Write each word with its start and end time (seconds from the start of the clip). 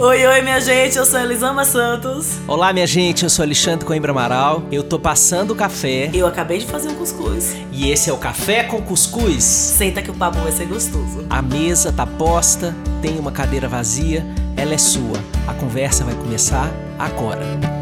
Oi, 0.00 0.24
oi, 0.24 0.42
minha 0.42 0.60
gente, 0.60 0.96
eu 0.96 1.04
sou 1.04 1.18
Elisama 1.18 1.64
Santos. 1.64 2.38
Olá, 2.46 2.72
minha 2.72 2.86
gente, 2.86 3.24
eu 3.24 3.28
sou 3.28 3.42
Alexandre 3.42 3.84
Coimbra 3.84 4.12
Amaral. 4.12 4.62
Eu 4.70 4.84
tô 4.84 4.96
passando 4.96 5.50
o 5.50 5.56
café. 5.56 6.08
Eu 6.14 6.24
acabei 6.24 6.58
de 6.58 6.66
fazer 6.66 6.88
um 6.88 6.94
cuscuz. 6.94 7.56
E 7.72 7.90
esse 7.90 8.08
é 8.08 8.12
o 8.12 8.16
Café 8.16 8.62
com 8.62 8.80
Cuscuz. 8.80 9.42
Senta 9.42 10.00
que 10.00 10.08
o 10.08 10.14
papo 10.14 10.38
vai 10.38 10.52
ser 10.52 10.66
gostoso. 10.66 11.26
A 11.28 11.42
mesa 11.42 11.92
tá 11.92 12.06
posta, 12.06 12.76
tem 13.02 13.18
uma 13.18 13.32
cadeira 13.32 13.66
vazia, 13.66 14.24
ela 14.56 14.72
é 14.72 14.78
sua. 14.78 15.18
A 15.48 15.54
conversa 15.54 16.04
vai 16.04 16.14
começar 16.14 16.70
agora. 16.96 17.77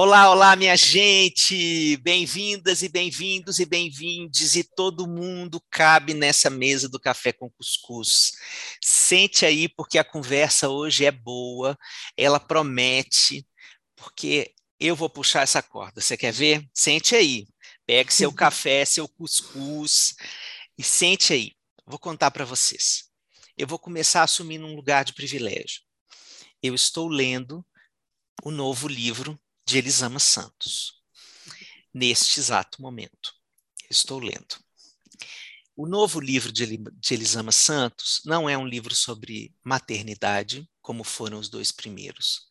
Olá, 0.00 0.30
olá, 0.30 0.54
minha 0.54 0.76
gente! 0.76 1.96
Bem-vindas 1.96 2.84
e 2.84 2.88
bem-vindos 2.88 3.58
e 3.58 3.66
bem-vindes, 3.66 4.54
e 4.54 4.62
todo 4.62 5.08
mundo 5.08 5.60
cabe 5.68 6.14
nessa 6.14 6.48
mesa 6.48 6.88
do 6.88 7.00
Café 7.00 7.32
com 7.32 7.50
Cuscuz. 7.50 8.30
Sente 8.80 9.44
aí, 9.44 9.68
porque 9.68 9.98
a 9.98 10.04
conversa 10.04 10.68
hoje 10.68 11.04
é 11.04 11.10
boa, 11.10 11.76
ela 12.16 12.38
promete, 12.38 13.44
porque 13.96 14.54
eu 14.78 14.94
vou 14.94 15.10
puxar 15.10 15.42
essa 15.42 15.60
corda. 15.60 16.00
Você 16.00 16.16
quer 16.16 16.32
ver? 16.32 16.64
Sente 16.72 17.16
aí. 17.16 17.48
Pegue 17.84 18.14
seu 18.14 18.32
café, 18.32 18.84
seu 18.84 19.08
cuscuz 19.08 20.14
e 20.78 20.82
sente 20.84 21.32
aí. 21.32 21.54
Vou 21.84 21.98
contar 21.98 22.30
para 22.30 22.44
vocês. 22.44 23.10
Eu 23.56 23.66
vou 23.66 23.80
começar 23.80 24.22
assumindo 24.22 24.64
um 24.64 24.76
lugar 24.76 25.04
de 25.04 25.12
privilégio. 25.12 25.82
Eu 26.62 26.72
estou 26.72 27.08
lendo 27.08 27.66
o 28.44 28.52
novo 28.52 28.86
livro 28.86 29.36
de 29.68 29.76
Elisama 29.76 30.18
Santos, 30.18 30.94
neste 31.92 32.40
exato 32.40 32.80
momento. 32.80 33.34
Estou 33.90 34.18
lendo. 34.18 34.56
O 35.76 35.86
novo 35.86 36.18
livro 36.20 36.50
de 36.50 36.64
Elisama 37.12 37.52
Santos 37.52 38.22
não 38.24 38.48
é 38.48 38.56
um 38.56 38.66
livro 38.66 38.94
sobre 38.94 39.54
maternidade, 39.62 40.66
como 40.80 41.04
foram 41.04 41.38
os 41.38 41.50
dois 41.50 41.70
primeiros. 41.70 42.46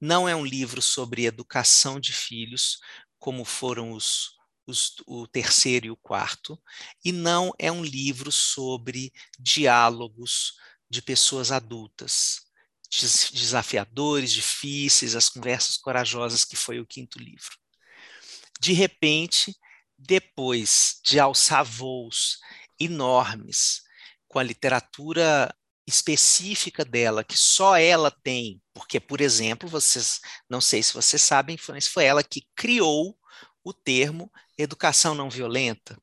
Não 0.00 0.26
é 0.26 0.34
um 0.34 0.42
livro 0.42 0.80
sobre 0.80 1.26
educação 1.26 2.00
de 2.00 2.14
filhos, 2.14 2.78
como 3.18 3.44
foram 3.44 3.92
os, 3.92 4.30
os, 4.66 4.94
o 5.06 5.26
terceiro 5.26 5.84
e 5.84 5.90
o 5.90 5.98
quarto. 5.98 6.58
E 7.04 7.12
não 7.12 7.52
é 7.58 7.70
um 7.70 7.84
livro 7.84 8.32
sobre 8.32 9.12
diálogos 9.38 10.54
de 10.88 11.02
pessoas 11.02 11.52
adultas 11.52 12.43
desafiadores, 13.00 14.32
difíceis, 14.32 15.14
as 15.14 15.28
conversas 15.28 15.76
corajosas, 15.76 16.44
que 16.44 16.56
foi 16.56 16.80
o 16.80 16.86
quinto 16.86 17.18
livro. 17.18 17.56
De 18.60 18.72
repente, 18.72 19.56
depois 19.98 21.00
de 21.04 21.18
alçar 21.18 21.64
voos 21.64 22.38
enormes 22.78 23.82
com 24.28 24.38
a 24.38 24.42
literatura 24.42 25.54
específica 25.86 26.84
dela, 26.84 27.22
que 27.22 27.36
só 27.36 27.76
ela 27.76 28.10
tem, 28.10 28.60
porque, 28.72 28.98
por 28.98 29.20
exemplo, 29.20 29.68
vocês, 29.68 30.20
não 30.48 30.60
sei 30.60 30.82
se 30.82 30.94
vocês 30.94 31.20
sabem, 31.20 31.58
mas 31.68 31.86
foi 31.86 32.04
ela 32.04 32.22
que 32.22 32.46
criou 32.54 33.16
o 33.62 33.72
termo 33.72 34.30
educação 34.56 35.14
não 35.14 35.28
violenta. 35.28 35.98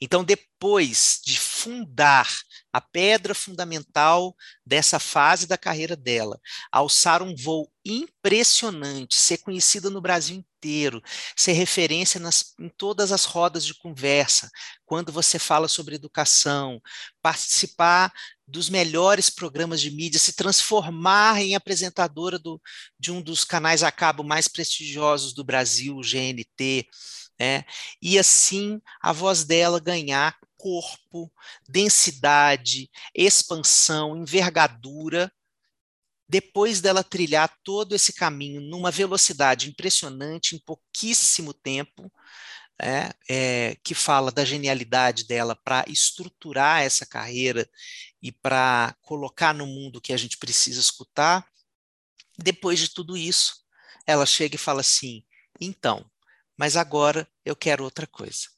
Então, 0.00 0.24
depois 0.24 1.20
de 1.24 1.38
fundar 1.62 2.28
a 2.72 2.80
pedra 2.80 3.34
fundamental 3.34 4.34
dessa 4.66 4.98
fase 4.98 5.46
da 5.46 5.56
carreira 5.56 5.94
dela, 5.94 6.40
alçar 6.72 7.22
um 7.22 7.36
voo 7.36 7.70
impressionante, 7.84 9.14
ser 9.14 9.38
conhecida 9.38 9.88
no 9.88 10.00
Brasil 10.00 10.36
inteiro, 10.36 11.00
ser 11.36 11.52
referência 11.52 12.18
nas, 12.18 12.54
em 12.58 12.68
todas 12.68 13.12
as 13.12 13.24
rodas 13.24 13.64
de 13.64 13.74
conversa, 13.74 14.50
quando 14.84 15.12
você 15.12 15.38
fala 15.38 15.68
sobre 15.68 15.94
educação, 15.94 16.80
participar 17.20 18.12
dos 18.46 18.68
melhores 18.68 19.30
programas 19.30 19.80
de 19.80 19.90
mídia, 19.90 20.18
se 20.18 20.34
transformar 20.34 21.40
em 21.40 21.54
apresentadora 21.54 22.38
do, 22.38 22.60
de 22.98 23.12
um 23.12 23.22
dos 23.22 23.44
canais 23.44 23.82
a 23.84 23.92
cabo 23.92 24.24
mais 24.24 24.48
prestigiosos 24.48 25.32
do 25.32 25.44
Brasil, 25.44 25.96
o 25.96 26.02
GNT, 26.02 26.86
né? 27.38 27.64
e 28.00 28.18
assim 28.18 28.80
a 29.00 29.12
voz 29.12 29.44
dela 29.44 29.80
ganhar 29.80 30.36
corpo, 30.62 31.28
densidade, 31.68 32.88
expansão, 33.12 34.16
envergadura, 34.16 35.28
depois 36.28 36.80
dela 36.80 37.02
trilhar 37.02 37.52
todo 37.64 37.96
esse 37.96 38.12
caminho 38.12 38.60
numa 38.60 38.88
velocidade 38.92 39.68
impressionante, 39.68 40.54
em 40.54 40.60
pouquíssimo 40.60 41.52
tempo, 41.52 42.10
é, 42.80 43.12
é, 43.28 43.76
que 43.82 43.92
fala 43.92 44.30
da 44.30 44.44
genialidade 44.44 45.26
dela 45.26 45.56
para 45.56 45.84
estruturar 45.88 46.82
essa 46.82 47.04
carreira 47.04 47.68
e 48.22 48.30
para 48.30 48.96
colocar 49.02 49.52
no 49.52 49.66
mundo 49.66 49.96
o 49.96 50.00
que 50.00 50.12
a 50.12 50.16
gente 50.16 50.38
precisa 50.38 50.78
escutar. 50.78 51.44
Depois 52.38 52.78
de 52.78 52.88
tudo 52.88 53.16
isso, 53.16 53.56
ela 54.06 54.24
chega 54.24 54.54
e 54.54 54.58
fala 54.58 54.80
assim: 54.80 55.24
então, 55.60 56.08
mas 56.56 56.76
agora 56.76 57.28
eu 57.44 57.56
quero 57.56 57.82
outra 57.82 58.06
coisa. 58.06 58.48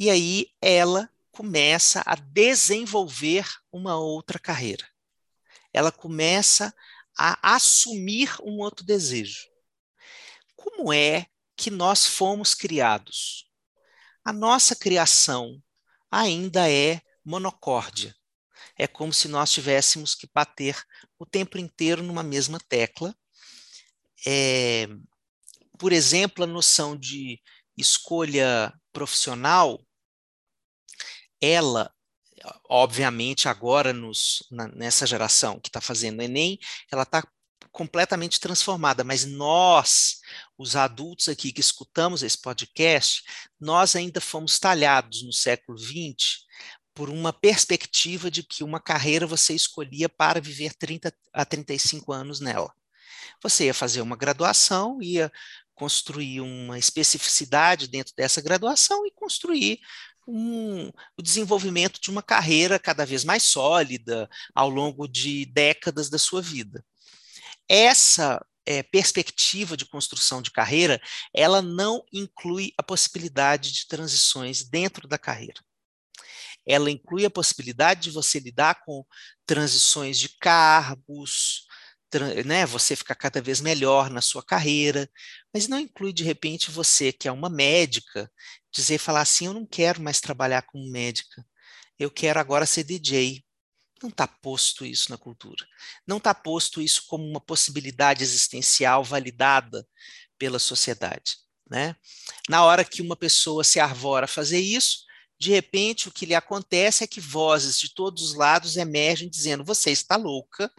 E 0.00 0.08
aí 0.08 0.46
ela 0.62 1.10
começa 1.30 2.02
a 2.06 2.14
desenvolver 2.14 3.46
uma 3.70 3.98
outra 3.98 4.38
carreira. 4.38 4.88
Ela 5.74 5.92
começa 5.92 6.74
a 7.14 7.54
assumir 7.54 8.34
um 8.42 8.60
outro 8.60 8.82
desejo. 8.82 9.46
Como 10.56 10.90
é 10.90 11.26
que 11.54 11.70
nós 11.70 12.06
fomos 12.06 12.54
criados? 12.54 13.46
A 14.24 14.32
nossa 14.32 14.74
criação 14.74 15.62
ainda 16.10 16.70
é 16.70 17.02
monocórdia. 17.22 18.16
É 18.78 18.86
como 18.86 19.12
se 19.12 19.28
nós 19.28 19.52
tivéssemos 19.52 20.14
que 20.14 20.26
bater 20.32 20.82
o 21.18 21.26
tempo 21.26 21.58
inteiro 21.58 22.02
numa 22.02 22.22
mesma 22.22 22.58
tecla. 22.58 23.14
É, 24.26 24.88
por 25.78 25.92
exemplo, 25.92 26.44
a 26.44 26.46
noção 26.46 26.96
de 26.96 27.38
escolha 27.76 28.72
profissional 28.94 29.78
ela, 31.40 31.92
obviamente, 32.68 33.48
agora 33.48 33.92
nos, 33.92 34.46
na, 34.50 34.68
nessa 34.68 35.06
geração 35.06 35.58
que 35.60 35.68
está 35.68 35.80
fazendo 35.80 36.22
Enem, 36.22 36.58
ela 36.90 37.02
está 37.02 37.22
completamente 37.70 38.40
transformada, 38.40 39.04
mas 39.04 39.24
nós, 39.24 40.20
os 40.58 40.74
adultos 40.76 41.28
aqui 41.28 41.52
que 41.52 41.60
escutamos 41.60 42.22
esse 42.22 42.40
podcast, 42.40 43.22
nós 43.58 43.94
ainda 43.94 44.20
fomos 44.20 44.58
talhados 44.58 45.22
no 45.22 45.32
século 45.32 45.78
XX 45.78 46.44
por 46.94 47.08
uma 47.08 47.32
perspectiva 47.32 48.30
de 48.30 48.42
que 48.42 48.64
uma 48.64 48.80
carreira 48.80 49.26
você 49.26 49.54
escolhia 49.54 50.08
para 50.08 50.40
viver 50.40 50.74
30 50.74 51.14
a 51.32 51.44
35 51.44 52.12
anos 52.12 52.40
nela. 52.40 52.72
Você 53.42 53.66
ia 53.66 53.74
fazer 53.74 54.02
uma 54.02 54.16
graduação, 54.16 55.00
ia 55.00 55.30
construir 55.74 56.42
uma 56.42 56.78
especificidade 56.78 57.88
dentro 57.88 58.12
dessa 58.14 58.42
graduação 58.42 59.06
e 59.06 59.10
construir 59.12 59.80
um, 60.26 60.88
o 61.16 61.22
desenvolvimento 61.22 62.00
de 62.00 62.10
uma 62.10 62.22
carreira 62.22 62.78
cada 62.78 63.04
vez 63.04 63.24
mais 63.24 63.42
sólida 63.42 64.28
ao 64.54 64.68
longo 64.68 65.08
de 65.08 65.46
décadas 65.46 66.08
da 66.08 66.18
sua 66.18 66.40
vida. 66.42 66.84
Essa 67.68 68.44
é, 68.66 68.82
perspectiva 68.82 69.76
de 69.76 69.86
construção 69.86 70.42
de 70.42 70.50
carreira, 70.50 71.00
ela 71.34 71.62
não 71.62 72.04
inclui 72.12 72.72
a 72.76 72.82
possibilidade 72.82 73.72
de 73.72 73.86
transições 73.86 74.62
dentro 74.62 75.08
da 75.08 75.18
carreira. 75.18 75.60
Ela 76.66 76.90
inclui 76.90 77.24
a 77.24 77.30
possibilidade 77.30 78.02
de 78.02 78.10
você 78.10 78.38
lidar 78.38 78.84
com 78.84 79.04
transições 79.46 80.18
de 80.18 80.28
cargos, 80.38 81.66
né, 82.44 82.66
você 82.66 82.96
ficar 82.96 83.14
cada 83.14 83.40
vez 83.40 83.60
melhor 83.60 84.10
na 84.10 84.20
sua 84.20 84.42
carreira, 84.42 85.08
mas 85.52 85.68
não 85.68 85.78
inclui 85.78 86.12
de 86.12 86.24
repente 86.24 86.70
você 86.70 87.12
que 87.12 87.28
é 87.28 87.32
uma 87.32 87.48
médica 87.48 88.30
dizer 88.72 88.98
falar 88.98 89.22
assim, 89.22 89.46
eu 89.46 89.52
não 89.52 89.66
quero 89.66 90.00
mais 90.00 90.20
trabalhar 90.20 90.62
como 90.62 90.90
médica, 90.90 91.44
eu 91.98 92.10
quero 92.10 92.40
agora 92.40 92.66
ser 92.66 92.84
DJ. 92.84 93.44
Não 94.02 94.08
está 94.08 94.26
posto 94.26 94.86
isso 94.86 95.10
na 95.10 95.18
cultura. 95.18 95.66
Não 96.06 96.16
está 96.16 96.34
posto 96.34 96.80
isso 96.80 97.04
como 97.06 97.22
uma 97.22 97.40
possibilidade 97.40 98.22
existencial 98.22 99.04
validada 99.04 99.86
pela 100.38 100.58
sociedade. 100.58 101.36
Né? 101.70 101.94
Na 102.48 102.64
hora 102.64 102.84
que 102.84 103.02
uma 103.02 103.14
pessoa 103.14 103.62
se 103.62 103.78
arvora 103.78 104.24
a 104.24 104.28
fazer 104.28 104.58
isso, 104.58 105.04
de 105.38 105.50
repente 105.50 106.08
o 106.08 106.12
que 106.12 106.26
lhe 106.26 106.34
acontece 106.34 107.04
é 107.04 107.06
que 107.06 107.20
vozes 107.20 107.78
de 107.78 107.94
todos 107.94 108.22
os 108.22 108.34
lados 108.34 108.76
emergem 108.76 109.28
dizendo: 109.28 109.64
você 109.64 109.90
está 109.90 110.16
louca, 110.16 110.72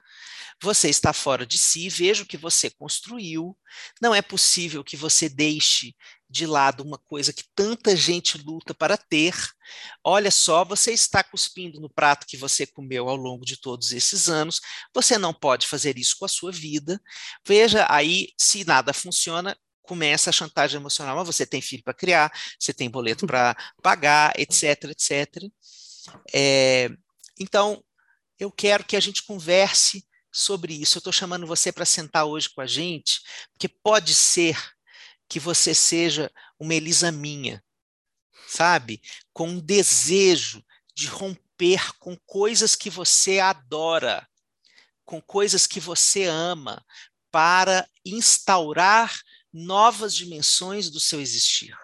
você 0.61 0.89
está 0.89 1.11
fora 1.11 1.45
de 1.45 1.57
si, 1.57 1.89
veja 1.89 2.23
o 2.23 2.25
que 2.25 2.37
você 2.37 2.69
construiu. 2.69 3.57
Não 3.99 4.13
é 4.13 4.21
possível 4.21 4.83
que 4.83 4.95
você 4.95 5.27
deixe 5.27 5.95
de 6.29 6.45
lado 6.45 6.83
uma 6.83 6.99
coisa 6.99 7.33
que 7.33 7.43
tanta 7.55 7.95
gente 7.95 8.37
luta 8.37 8.73
para 8.73 8.95
ter. 8.95 9.33
Olha 10.03 10.29
só, 10.29 10.63
você 10.63 10.93
está 10.93 11.23
cuspindo 11.23 11.79
no 11.81 11.89
prato 11.89 12.27
que 12.27 12.37
você 12.37 12.67
comeu 12.67 13.09
ao 13.09 13.15
longo 13.15 13.43
de 13.43 13.59
todos 13.59 13.91
esses 13.91 14.29
anos. 14.29 14.61
Você 14.93 15.17
não 15.17 15.33
pode 15.33 15.67
fazer 15.67 15.97
isso 15.97 16.15
com 16.19 16.25
a 16.25 16.29
sua 16.29 16.51
vida. 16.51 17.01
Veja 17.45 17.87
aí, 17.89 18.29
se 18.37 18.63
nada 18.63 18.93
funciona, 18.93 19.57
começa 19.81 20.29
a 20.29 20.33
chantagem 20.33 20.79
emocional. 20.79 21.15
Mas 21.15 21.25
você 21.25 21.45
tem 21.45 21.59
filho 21.59 21.83
para 21.83 21.93
criar, 21.93 22.31
você 22.59 22.71
tem 22.71 22.89
boleto 22.89 23.25
para 23.25 23.55
pagar, 23.81 24.31
etc, 24.39 24.91
etc. 24.91 25.43
É, 26.33 26.89
então, 27.39 27.83
eu 28.39 28.51
quero 28.51 28.85
que 28.85 28.95
a 28.95 28.99
gente 28.99 29.23
converse 29.23 30.05
sobre 30.31 30.73
isso. 30.73 30.97
Eu 30.97 30.99
estou 30.99 31.13
chamando 31.13 31.45
você 31.45 31.71
para 31.71 31.85
sentar 31.85 32.25
hoje 32.25 32.49
com 32.49 32.61
a 32.61 32.67
gente, 32.67 33.21
porque 33.53 33.67
pode 33.67 34.15
ser 34.15 34.57
que 35.27 35.39
você 35.39 35.73
seja 35.73 36.31
uma 36.59 36.73
Elisa 36.73 37.11
minha, 37.11 37.63
sabe? 38.47 39.01
Com 39.33 39.49
um 39.49 39.59
desejo 39.59 40.63
de 40.93 41.07
romper 41.07 41.97
com 41.99 42.17
coisas 42.25 42.75
que 42.75 42.89
você 42.89 43.39
adora, 43.39 44.27
com 45.05 45.21
coisas 45.21 45.67
que 45.67 45.79
você 45.79 46.25
ama, 46.25 46.83
para 47.31 47.87
instaurar 48.05 49.21
novas 49.53 50.13
dimensões 50.13 50.89
do 50.89 50.99
seu 50.99 51.21
existir. 51.21 51.75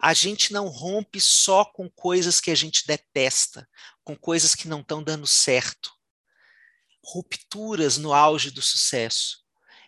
A 0.00 0.14
gente 0.14 0.52
não 0.52 0.68
rompe 0.68 1.20
só 1.20 1.64
com 1.64 1.90
coisas 1.90 2.40
que 2.40 2.52
a 2.52 2.54
gente 2.54 2.86
detesta, 2.86 3.68
com 4.04 4.16
coisas 4.16 4.54
que 4.54 4.68
não 4.68 4.80
estão 4.80 5.02
dando 5.02 5.26
certo. 5.26 5.97
Rupturas 7.10 7.96
no 7.96 8.12
auge 8.12 8.50
do 8.50 8.60
sucesso. 8.60 9.38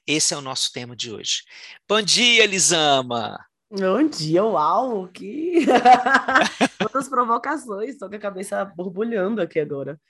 Esse 0.06 0.32
é 0.32 0.37
o 0.38 0.40
nosso 0.40 0.72
tema 0.72 0.96
de 0.96 1.12
hoje. 1.12 1.43
Bom 1.87 2.00
dia, 2.00 2.44
Elisama! 2.44 3.38
Bom 3.70 4.08
dia, 4.08 4.43
uau! 4.43 5.06
Que... 5.08 5.67
Quantas 6.81 7.11
provocações, 7.11 7.90
estou 7.90 8.08
com 8.08 8.17
a 8.17 8.19
cabeça 8.19 8.64
borbulhando 8.64 9.43
aqui 9.43 9.61
agora. 9.61 10.00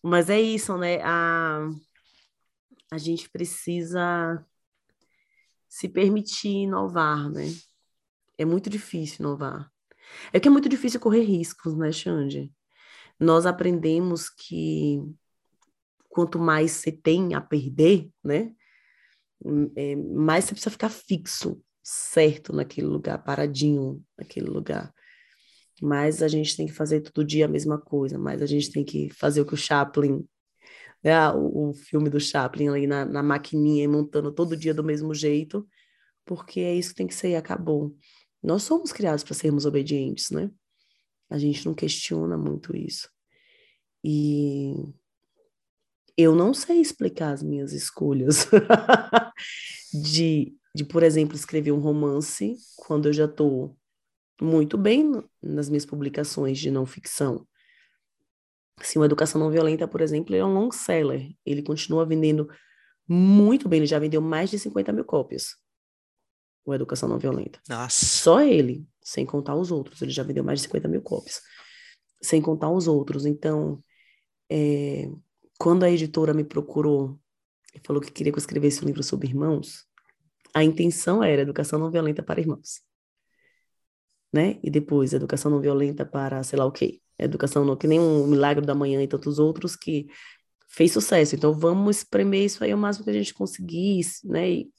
Mas 0.00 0.30
é 0.30 0.40
isso, 0.40 0.78
né? 0.78 1.00
A, 1.02 1.68
a 2.92 2.98
gente 2.98 3.28
precisa 3.28 4.46
se 5.68 5.88
permitir 5.88 6.62
inovar, 6.62 7.28
né? 7.28 7.52
É 8.38 8.44
muito 8.44 8.70
difícil 8.70 9.16
inovar. 9.18 9.68
É 10.32 10.38
que 10.38 10.46
é 10.46 10.50
muito 10.50 10.68
difícil 10.68 11.00
correr 11.00 11.22
riscos, 11.22 11.76
né, 11.76 11.90
Xande? 11.90 12.52
Nós 13.18 13.46
aprendemos 13.46 14.30
que 14.30 15.02
quanto 16.16 16.38
mais 16.38 16.70
você 16.70 16.90
tem 16.90 17.34
a 17.34 17.42
perder, 17.42 18.08
né? 18.24 18.54
É, 19.76 19.94
mais 19.94 20.46
você 20.46 20.52
precisa 20.52 20.70
ficar 20.70 20.88
fixo, 20.88 21.62
certo 21.82 22.54
naquele 22.54 22.86
lugar, 22.86 23.22
paradinho 23.22 24.02
naquele 24.16 24.46
lugar. 24.46 24.94
Mas 25.82 26.22
a 26.22 26.28
gente 26.28 26.56
tem 26.56 26.64
que 26.64 26.72
fazer 26.72 27.02
todo 27.02 27.22
dia 27.22 27.44
a 27.44 27.48
mesma 27.48 27.78
coisa, 27.78 28.18
mas 28.18 28.40
a 28.40 28.46
gente 28.46 28.72
tem 28.72 28.82
que 28.82 29.10
fazer 29.10 29.42
o 29.42 29.46
que 29.46 29.52
o 29.52 29.58
Chaplin, 29.58 30.26
né, 31.04 31.30
o, 31.32 31.68
o 31.68 31.74
filme 31.74 32.08
do 32.08 32.18
Chaplin 32.18 32.68
ali 32.68 32.86
na, 32.86 33.04
na 33.04 33.22
maquininha, 33.22 33.86
montando 33.86 34.32
todo 34.32 34.56
dia 34.56 34.72
do 34.72 34.82
mesmo 34.82 35.12
jeito, 35.14 35.68
porque 36.24 36.60
é 36.60 36.74
isso 36.74 36.90
que 36.90 36.96
tem 36.96 37.06
que 37.06 37.14
ser 37.14 37.28
e 37.28 37.36
acabou. 37.36 37.94
Nós 38.42 38.62
somos 38.62 38.90
criados 38.90 39.22
para 39.22 39.34
sermos 39.34 39.66
obedientes, 39.66 40.30
né? 40.30 40.50
A 41.28 41.36
gente 41.36 41.66
não 41.66 41.74
questiona 41.74 42.38
muito 42.38 42.74
isso. 42.74 43.06
E 44.02 44.72
eu 46.16 46.34
não 46.34 46.54
sei 46.54 46.80
explicar 46.80 47.32
as 47.32 47.42
minhas 47.42 47.72
escolhas 47.72 48.48
de, 49.92 50.54
de, 50.74 50.84
por 50.84 51.02
exemplo, 51.02 51.36
escrever 51.36 51.72
um 51.72 51.80
romance 51.80 52.56
quando 52.76 53.06
eu 53.06 53.12
já 53.12 53.26
estou 53.26 53.76
muito 54.40 54.76
bem 54.76 55.22
nas 55.42 55.68
minhas 55.68 55.86
publicações 55.86 56.58
de 56.58 56.70
não 56.70 56.86
ficção. 56.86 57.46
Assim, 58.78 58.98
uma 58.98 59.06
educação 59.06 59.40
não 59.40 59.50
violenta, 59.50 59.88
por 59.88 60.00
exemplo, 60.00 60.34
é 60.34 60.44
um 60.44 60.52
long 60.52 60.70
seller. 60.70 61.30
Ele 61.44 61.62
continua 61.62 62.04
vendendo 62.04 62.48
muito 63.08 63.68
bem, 63.68 63.78
ele 63.78 63.86
já 63.86 63.98
vendeu 63.98 64.20
mais 64.20 64.50
de 64.50 64.58
50 64.58 64.92
mil 64.92 65.04
cópias 65.04 65.56
o 66.66 66.74
Educação 66.74 67.08
Não 67.08 67.18
Violenta. 67.18 67.60
Nossa. 67.68 68.04
Só 68.04 68.40
ele, 68.40 68.84
sem 69.00 69.24
contar 69.24 69.54
os 69.54 69.70
outros. 69.70 70.02
Ele 70.02 70.10
já 70.10 70.24
vendeu 70.24 70.42
mais 70.42 70.58
de 70.58 70.64
50 70.64 70.88
mil 70.88 71.00
cópias. 71.00 71.40
Sem 72.20 72.42
contar 72.42 72.70
os 72.70 72.88
outros. 72.88 73.24
Então, 73.24 73.80
é, 74.50 75.08
quando 75.58 75.84
a 75.84 75.90
editora 75.90 76.34
me 76.34 76.44
procurou 76.44 77.18
e 77.74 77.80
falou 77.84 78.00
que 78.00 78.10
queria 78.10 78.32
que 78.32 78.38
eu 78.38 78.40
escrevesse 78.40 78.82
um 78.82 78.86
livro 78.86 79.02
sobre 79.02 79.28
irmãos, 79.28 79.86
a 80.54 80.64
intenção 80.64 81.22
era 81.22 81.42
educação 81.42 81.78
não 81.78 81.90
violenta 81.90 82.22
para 82.22 82.40
irmãos. 82.40 82.80
Né? 84.32 84.58
E 84.62 84.70
depois, 84.70 85.12
educação 85.12 85.50
não 85.50 85.60
violenta 85.60 86.04
para, 86.04 86.42
sei 86.42 86.58
lá 86.58 86.64
o 86.64 86.72
quê. 86.72 87.00
Educação 87.18 87.64
não, 87.64 87.76
que 87.76 87.86
nem 87.86 88.00
um 88.00 88.26
Milagre 88.26 88.64
da 88.64 88.74
Manhã 88.74 89.02
e 89.02 89.08
tantos 89.08 89.38
outros 89.38 89.76
que 89.76 90.06
fez 90.68 90.92
sucesso. 90.92 91.34
Então, 91.34 91.52
vamos 91.52 91.98
espremer 91.98 92.44
isso 92.44 92.62
aí 92.62 92.74
o 92.74 92.78
máximo 92.78 93.04
que 93.04 93.10
a 93.10 93.14
gente 93.14 93.32
conseguisse, 93.34 94.26
né? 94.28 94.50
E 94.50 94.70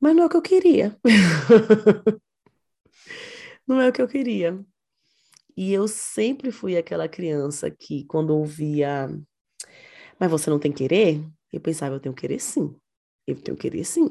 mas 0.00 0.14
não 0.14 0.22
é 0.24 0.26
o 0.26 0.28
que 0.28 0.36
eu 0.36 0.42
queria. 0.42 0.96
não 3.66 3.80
é 3.80 3.88
o 3.88 3.92
que 3.92 4.00
eu 4.00 4.08
queria. 4.08 4.64
E 5.60 5.72
eu 5.72 5.88
sempre 5.88 6.52
fui 6.52 6.76
aquela 6.76 7.08
criança 7.08 7.68
que, 7.68 8.04
quando 8.04 8.30
ouvia, 8.30 9.08
mas 10.16 10.30
você 10.30 10.48
não 10.48 10.58
tem 10.60 10.70
querer, 10.70 11.20
eu 11.52 11.60
pensava, 11.60 11.96
eu 11.96 12.00
tenho 12.00 12.14
querer 12.14 12.38
sim. 12.38 12.76
Eu 13.26 13.34
tenho 13.42 13.56
querer 13.56 13.82
sim. 13.82 14.06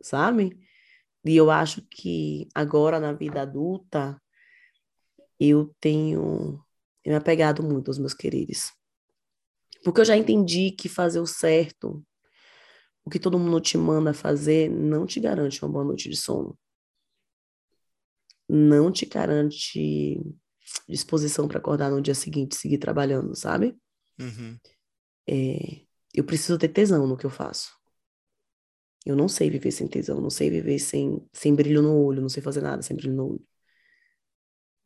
Sabe? 0.00 0.58
E 1.22 1.36
eu 1.36 1.50
acho 1.50 1.82
que 1.90 2.48
agora, 2.54 2.98
na 2.98 3.12
vida 3.12 3.42
adulta, 3.42 4.18
eu 5.38 5.70
tenho 5.78 6.64
eu 7.04 7.12
me 7.12 7.14
apegado 7.16 7.62
muito 7.62 7.88
aos 7.88 7.98
meus 7.98 8.14
quereres. 8.14 8.72
Porque 9.84 10.00
eu 10.00 10.04
já 10.06 10.16
entendi 10.16 10.70
que 10.70 10.88
fazer 10.88 11.20
o 11.20 11.26
certo 11.26 12.02
o 13.04 13.10
que 13.10 13.18
todo 13.18 13.38
mundo 13.38 13.60
te 13.60 13.76
manda 13.76 14.14
fazer 14.14 14.70
não 14.70 15.04
te 15.04 15.20
garante 15.20 15.62
uma 15.62 15.70
boa 15.70 15.84
noite 15.84 16.08
de 16.08 16.16
sono. 16.16 16.58
Não 18.48 18.90
te 18.90 19.04
garante 19.06 20.20
disposição 20.88 21.46
para 21.46 21.58
acordar 21.58 21.90
no 21.90 22.00
dia 22.00 22.14
seguinte 22.14 22.52
e 22.52 22.56
seguir 22.56 22.78
trabalhando, 22.78 23.34
sabe? 23.34 23.76
Uhum. 24.18 24.58
É, 25.28 25.82
eu 26.14 26.24
preciso 26.24 26.58
ter 26.58 26.68
tesão 26.68 27.06
no 27.06 27.16
que 27.16 27.26
eu 27.26 27.30
faço. 27.30 27.76
Eu 29.04 29.16
não 29.16 29.28
sei 29.28 29.48
viver 29.48 29.70
sem 29.70 29.86
tesão, 29.86 30.20
não 30.20 30.30
sei 30.30 30.50
viver 30.50 30.78
sem, 30.78 31.26
sem 31.32 31.54
brilho 31.54 31.82
no 31.82 31.94
olho, 32.02 32.20
não 32.20 32.28
sei 32.28 32.42
fazer 32.42 32.60
nada 32.60 32.82
sem 32.82 32.96
brilho 32.96 33.14
no 33.14 33.30
olho. 33.32 33.46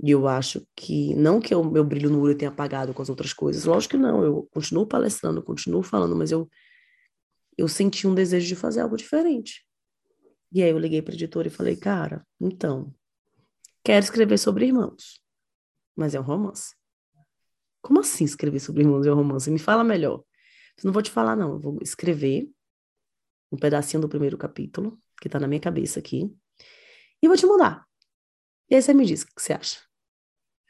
E 0.02 0.10
eu 0.10 0.26
acho 0.26 0.66
que, 0.74 1.14
não 1.14 1.40
que 1.40 1.54
o 1.54 1.64
meu 1.64 1.84
brilho 1.84 2.10
no 2.10 2.20
olho 2.20 2.36
tenha 2.36 2.50
apagado 2.50 2.92
com 2.92 3.02
as 3.02 3.08
outras 3.08 3.32
coisas, 3.32 3.64
lógico 3.64 3.92
que 3.92 4.02
não, 4.02 4.24
eu 4.24 4.48
continuo 4.52 4.86
palestrando, 4.86 5.42
continuo 5.42 5.82
falando, 5.82 6.16
mas 6.16 6.32
eu 6.32 6.48
eu 7.56 7.68
senti 7.68 8.06
um 8.06 8.14
desejo 8.14 8.46
de 8.46 8.56
fazer 8.56 8.80
algo 8.80 8.96
diferente. 8.96 9.64
E 10.50 10.62
aí 10.62 10.70
eu 10.70 10.78
liguei 10.78 11.02
para 11.02 11.14
editora 11.14 11.48
e 11.48 11.50
falei, 11.50 11.76
cara, 11.76 12.26
então, 12.40 12.94
quero 13.82 14.04
escrever 14.04 14.38
sobre 14.38 14.66
irmãos, 14.66 15.20
mas 15.96 16.14
é 16.14 16.20
um 16.20 16.22
romance. 16.22 16.74
Como 17.80 18.00
assim 18.00 18.24
escrever 18.24 18.60
sobre 18.60 18.82
irmãos 18.82 19.06
é 19.06 19.12
um 19.12 19.16
romance? 19.16 19.50
Me 19.50 19.58
fala 19.58 19.82
melhor. 19.82 20.22
Não 20.84 20.92
vou 20.92 21.02
te 21.02 21.10
falar, 21.10 21.36
não. 21.36 21.52
Eu 21.52 21.58
vou 21.58 21.78
escrever 21.82 22.48
um 23.50 23.56
pedacinho 23.56 24.00
do 24.00 24.08
primeiro 24.08 24.38
capítulo, 24.38 24.98
que 25.20 25.28
está 25.28 25.38
na 25.38 25.46
minha 25.46 25.60
cabeça 25.60 25.98
aqui, 25.98 26.34
e 27.22 27.28
vou 27.28 27.36
te 27.36 27.46
mandar. 27.46 27.86
E 28.70 28.74
aí 28.74 28.82
você 28.82 28.94
me 28.94 29.04
diz 29.04 29.22
o 29.22 29.26
que 29.26 29.42
você 29.42 29.52
acha. 29.52 29.80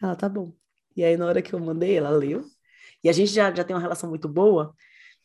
Ela, 0.01 0.17
tá 0.17 0.29
bom. 0.29 0.53
E 0.97 1.05
aí, 1.05 1.17
na 1.17 1.27
hora 1.27 1.41
que 1.41 1.55
eu 1.55 1.61
mandei, 1.61 1.97
ela 1.97 2.11
leu. 2.11 2.45
E 3.05 3.09
a 3.09 3.13
gente 3.13 3.33
já, 3.33 3.55
já 3.55 3.65
tem 3.65 3.75
uma 3.75 3.81
relação 3.81 4.09
muito 4.09 4.29
boa, 4.29 4.75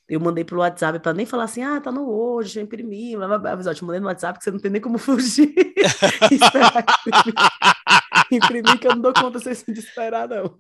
eu 0.10 0.20
mandei 0.20 0.46
pro 0.46 0.60
WhatsApp 0.60 1.00
para 1.00 1.14
nem 1.14 1.26
falar 1.26 1.44
assim, 1.44 1.62
ah, 1.62 1.82
tá 1.82 1.92
no 1.92 2.10
hoje, 2.10 2.60
eu 2.60 2.64
imprimir, 2.64 3.18
blá, 3.18 3.38
blá, 3.38 3.56
blá. 3.56 3.74
Te 3.74 3.84
mandei 3.84 4.00
no 4.00 4.08
WhatsApp 4.08 4.40
que 4.40 4.44
você 4.44 4.52
não 4.52 4.60
tem 4.60 4.72
nem 4.72 4.82
como 4.82 4.98
fugir. 5.00 5.54
imprimir. 6.32 7.36
imprimir 8.32 8.80
que 8.80 8.88
eu 8.88 8.96
não 8.96 9.02
dou 9.02 9.14
conta 9.14 9.40
sem 9.40 9.54
se 9.54 9.70
esperar, 9.72 10.30
não. 10.30 10.56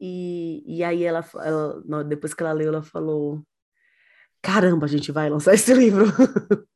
E, 0.00 0.64
e 0.66 0.82
aí 0.82 1.04
ela, 1.04 1.24
ela, 1.36 2.02
depois 2.02 2.32
que 2.32 2.42
ela 2.42 2.52
leu, 2.52 2.68
ela 2.68 2.82
falou, 2.82 3.42
caramba, 4.40 4.86
a 4.86 4.88
gente 4.88 5.12
vai 5.12 5.28
lançar 5.28 5.52
esse 5.52 5.72
livro. 5.74 6.06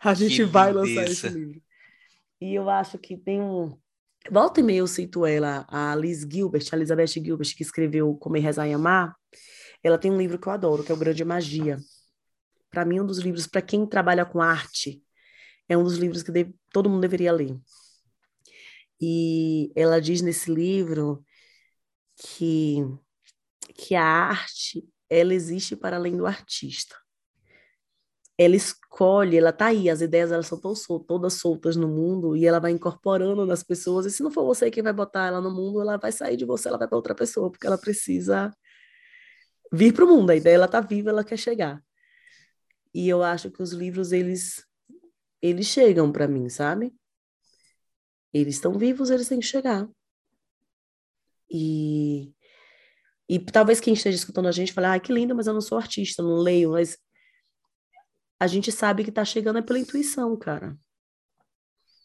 a 0.00 0.12
gente 0.12 0.36
que 0.36 0.44
vai 0.44 0.72
lançar 0.72 1.04
esse 1.04 1.28
livro. 1.28 1.60
E 2.40 2.54
eu 2.54 2.68
acho 2.68 2.98
que 2.98 3.16
tem 3.16 3.40
um... 3.40 3.76
Volta 4.30 4.60
e 4.60 4.62
meia 4.62 4.78
eu 4.78 4.86
cito 4.86 5.24
ela, 5.24 5.66
a 5.68 5.96
Liz 5.96 6.26
Gilbert, 6.30 6.68
a 6.70 6.76
Elizabeth 6.76 7.06
Gilbert, 7.06 7.56
que 7.56 7.62
escreveu 7.62 8.14
Comer, 8.16 8.40
Rezar 8.40 8.68
e 8.68 8.74
Amar, 8.74 9.16
ela 9.82 9.98
tem 9.98 10.10
um 10.10 10.18
livro 10.18 10.38
que 10.38 10.46
eu 10.46 10.52
adoro, 10.52 10.82
que 10.82 10.92
é 10.92 10.94
o 10.94 10.98
Grande 10.98 11.24
Magia. 11.24 11.78
Para 12.70 12.84
mim, 12.84 13.00
um 13.00 13.06
dos 13.06 13.18
livros, 13.18 13.46
para 13.46 13.62
quem 13.62 13.86
trabalha 13.86 14.24
com 14.24 14.40
arte, 14.40 15.02
é 15.68 15.76
um 15.76 15.84
dos 15.84 15.96
livros 15.96 16.22
que 16.22 16.32
deve, 16.32 16.54
todo 16.72 16.88
mundo 16.88 17.00
deveria 17.00 17.32
ler. 17.32 17.56
E 19.00 19.70
ela 19.76 20.00
diz 20.00 20.20
nesse 20.22 20.52
livro 20.52 21.24
que, 22.16 22.78
que 23.74 23.94
a 23.94 24.04
arte 24.04 24.88
ela 25.08 25.32
existe 25.32 25.76
para 25.76 25.96
além 25.96 26.16
do 26.16 26.26
artista. 26.26 26.96
Ela 28.36 28.54
escolhe, 28.54 29.36
ela 29.36 29.52
tá 29.52 29.66
aí, 29.66 29.90
as 29.90 30.00
ideias 30.00 30.30
elas 30.30 30.46
são 30.46 30.60
todas 30.60 31.34
soltas 31.34 31.76
no 31.76 31.88
mundo 31.88 32.36
e 32.36 32.46
ela 32.46 32.60
vai 32.60 32.70
incorporando 32.70 33.44
nas 33.44 33.62
pessoas. 33.62 34.06
E 34.06 34.10
se 34.10 34.22
não 34.22 34.30
for 34.30 34.44
você 34.44 34.70
quem 34.70 34.82
vai 34.82 34.92
botar 34.92 35.26
ela 35.26 35.40
no 35.40 35.50
mundo, 35.50 35.80
ela 35.80 35.96
vai 35.96 36.12
sair 36.12 36.36
de 36.36 36.44
você, 36.44 36.68
ela 36.68 36.78
vai 36.78 36.86
para 36.86 36.96
outra 36.96 37.14
pessoa, 37.14 37.50
porque 37.50 37.66
ela 37.66 37.78
precisa 37.78 38.52
vir 39.72 39.92
para 39.94 40.04
o 40.04 40.08
mundo. 40.08 40.30
A 40.30 40.36
ideia 40.36 40.54
ela 40.56 40.68
tá 40.68 40.80
viva, 40.80 41.10
ela 41.10 41.24
quer 41.24 41.38
chegar. 41.38 41.82
E 42.94 43.08
eu 43.08 43.22
acho 43.22 43.50
que 43.50 43.62
os 43.62 43.72
livros 43.72 44.12
eles 44.12 44.64
eles 45.42 45.66
chegam 45.68 46.12
para 46.12 46.28
mim, 46.28 46.48
sabe? 46.48 46.94
Eles 48.32 48.54
estão 48.56 48.72
vivos, 48.78 49.10
eles 49.10 49.28
têm 49.28 49.38
que 49.40 49.44
chegar. 49.46 49.86
E 51.50 52.32
E 53.28 53.38
talvez 53.38 53.80
quem 53.80 53.94
esteja 53.94 54.16
escutando 54.16 54.48
a 54.48 54.52
gente 54.52 54.72
fale, 54.72 54.86
ah, 54.88 55.00
que 55.00 55.12
lindo, 55.12 55.34
mas 55.34 55.46
eu 55.46 55.54
não 55.54 55.60
sou 55.60 55.78
artista, 55.78 56.22
não 56.22 56.36
leio, 56.38 56.72
mas 56.72 56.98
a 58.40 58.46
gente 58.46 58.72
sabe 58.72 59.04
que 59.04 59.12
tá 59.12 59.24
chegando 59.24 59.58
é 59.58 59.62
pela 59.62 59.78
intuição, 59.78 60.36
cara. 60.36 60.76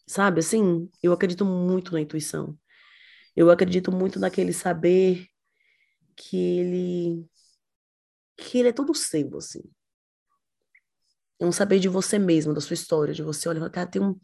Sabe, 0.08 0.40
assim, 0.42 0.90
eu 1.02 1.14
acredito 1.14 1.46
muito 1.46 1.94
na 1.94 2.02
intuição. 2.02 2.58
Eu 3.36 3.50
acredito 3.50 3.92
muito 3.92 4.20
naquele 4.20 4.54
saber 4.54 5.28
que 6.16 6.38
ele 6.38 7.30
que 8.38 8.60
ele 8.60 8.70
é 8.70 8.74
todo 8.74 8.94
seu, 8.94 9.38
assim. 9.38 9.62
É 11.40 11.46
um 11.46 11.52
saber 11.52 11.80
de 11.80 11.90
você 11.90 12.18
mesmo, 12.18 12.54
da 12.54 12.62
sua 12.62 12.74
história, 12.74 13.14
de 13.14 13.24
você 13.24 13.50
olha, 13.50 13.70
cara, 13.70 13.90
tem 13.90 14.02
um 14.02 14.20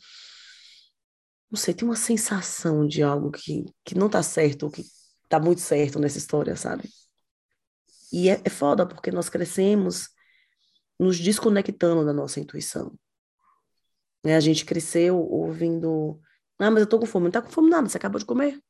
não 1.51 1.57
sei, 1.57 1.73
tem 1.73 1.87
uma 1.87 1.95
sensação 1.95 2.87
de 2.87 3.01
algo 3.01 3.31
que, 3.31 3.65
que 3.83 3.95
não 3.95 4.07
tá 4.07 4.21
certo, 4.21 4.63
ou 4.63 4.71
que 4.71 4.83
tá 5.27 5.39
muito 5.39 5.61
certo 5.61 5.97
nessa 5.99 6.17
história, 6.17 6.55
sabe? 6.55 6.87
E 8.11 8.29
é, 8.29 8.41
é 8.43 8.49
foda, 8.49 8.87
porque 8.87 9.11
nós 9.11 9.29
crescemos 9.29 10.09
nos 10.99 11.19
desconectando 11.19 12.05
da 12.05 12.13
nossa 12.13 12.39
intuição. 12.39 12.93
Né? 14.23 14.35
A 14.35 14.39
gente 14.39 14.65
cresceu 14.65 15.17
ouvindo, 15.17 16.19
ah, 16.59 16.69
mas 16.69 16.81
eu 16.81 16.87
tô 16.87 16.99
com 16.99 17.05
fome. 17.05 17.25
Não 17.25 17.31
tá 17.31 17.41
com 17.41 17.49
fome 17.49 17.69
nada, 17.69 17.87
você 17.87 17.97
acabou 17.97 18.19
de 18.19 18.25
comer. 18.25 18.61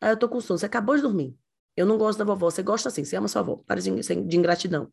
Ah, 0.00 0.10
eu 0.10 0.18
tô 0.18 0.28
com 0.28 0.40
sono, 0.40 0.58
você 0.58 0.66
acabou 0.66 0.94
de 0.94 1.02
dormir. 1.02 1.36
Eu 1.76 1.86
não 1.86 1.98
gosto 1.98 2.18
da 2.18 2.24
vovó, 2.24 2.50
você 2.50 2.62
gosta 2.62 2.88
assim, 2.88 3.04
você 3.04 3.16
ama 3.16 3.28
sua 3.28 3.42
avó, 3.42 3.56
para 3.66 3.80
de, 3.80 3.90
ingratidão. 3.90 4.92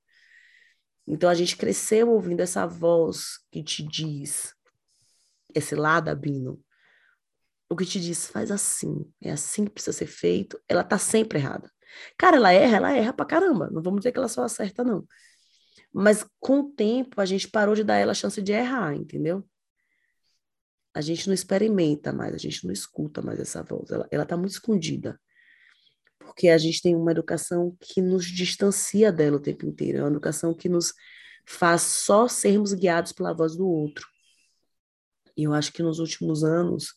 Então 1.08 1.30
a 1.30 1.34
gente 1.34 1.56
cresceu 1.56 2.10
ouvindo 2.10 2.42
essa 2.42 2.66
voz 2.66 3.40
que 3.52 3.64
te 3.64 3.84
diz, 3.84 4.54
esse 5.54 5.76
lado 5.76 6.10
abino, 6.10 6.62
o 7.70 7.76
que 7.76 7.86
te 7.86 8.00
diz, 8.00 8.28
faz 8.28 8.52
assim, 8.52 9.06
é 9.22 9.32
assim 9.32 9.66
que 9.66 9.72
precisa 9.72 9.98
ser 9.98 10.08
feito, 10.08 10.60
ela 10.68 10.84
tá 10.84 10.98
sempre 10.98 11.40
errada. 11.40 11.72
Cara, 12.18 12.38
ela 12.38 12.52
erra, 12.52 12.78
ela 12.78 12.92
erra 12.92 13.14
pra 13.14 13.26
caramba. 13.26 13.70
Não 13.72 13.82
vamos 13.82 14.00
dizer 14.00 14.12
que 14.12 14.18
ela 14.18 14.28
só 14.28 14.44
acerta, 14.44 14.84
não. 14.84 15.06
Mas 15.92 16.26
com 16.40 16.62
o 16.62 16.72
tempo, 16.72 17.22
a 17.22 17.26
gente 17.26 17.48
parou 17.48 17.76
de 17.76 17.84
dar 17.84 17.98
ela 17.98 18.12
a 18.12 18.16
chance 18.16 18.42
de 18.42 18.52
errar, 18.52 18.96
entendeu? 18.96 19.48
A 20.94 21.02
gente 21.02 21.28
não 21.28 21.34
experimenta 21.34 22.12
mais, 22.12 22.34
a 22.34 22.38
gente 22.38 22.66
não 22.66 22.74
escuta 22.74 23.22
mais 23.22 23.40
essa 23.40 23.64
voz. 23.64 23.92
Ela, 23.92 24.08
ela 24.12 24.26
tá 24.26 24.38
muito 24.38 24.52
escondida. 24.52 25.20
Porque 26.34 26.50
a 26.50 26.58
gente 26.58 26.82
tem 26.82 26.96
uma 26.96 27.12
educação 27.12 27.78
que 27.80 28.02
nos 28.02 28.26
distancia 28.26 29.12
dela 29.12 29.38
o 29.38 29.40
tempo 29.40 29.68
inteiro. 29.68 30.00
É 30.00 30.02
uma 30.02 30.10
educação 30.10 30.52
que 30.52 30.68
nos 30.68 30.92
faz 31.46 31.84
só 31.84 32.28
sermos 32.28 32.74
guiados 32.74 33.12
pela 33.12 33.34
voz 33.34 33.56
do 33.56 33.68
outro. 33.68 34.08
E 35.38 35.44
eu 35.44 35.54
acho 35.54 35.72
que 35.72 35.84
nos 35.84 36.00
últimos 36.00 36.44
anos, 36.44 36.96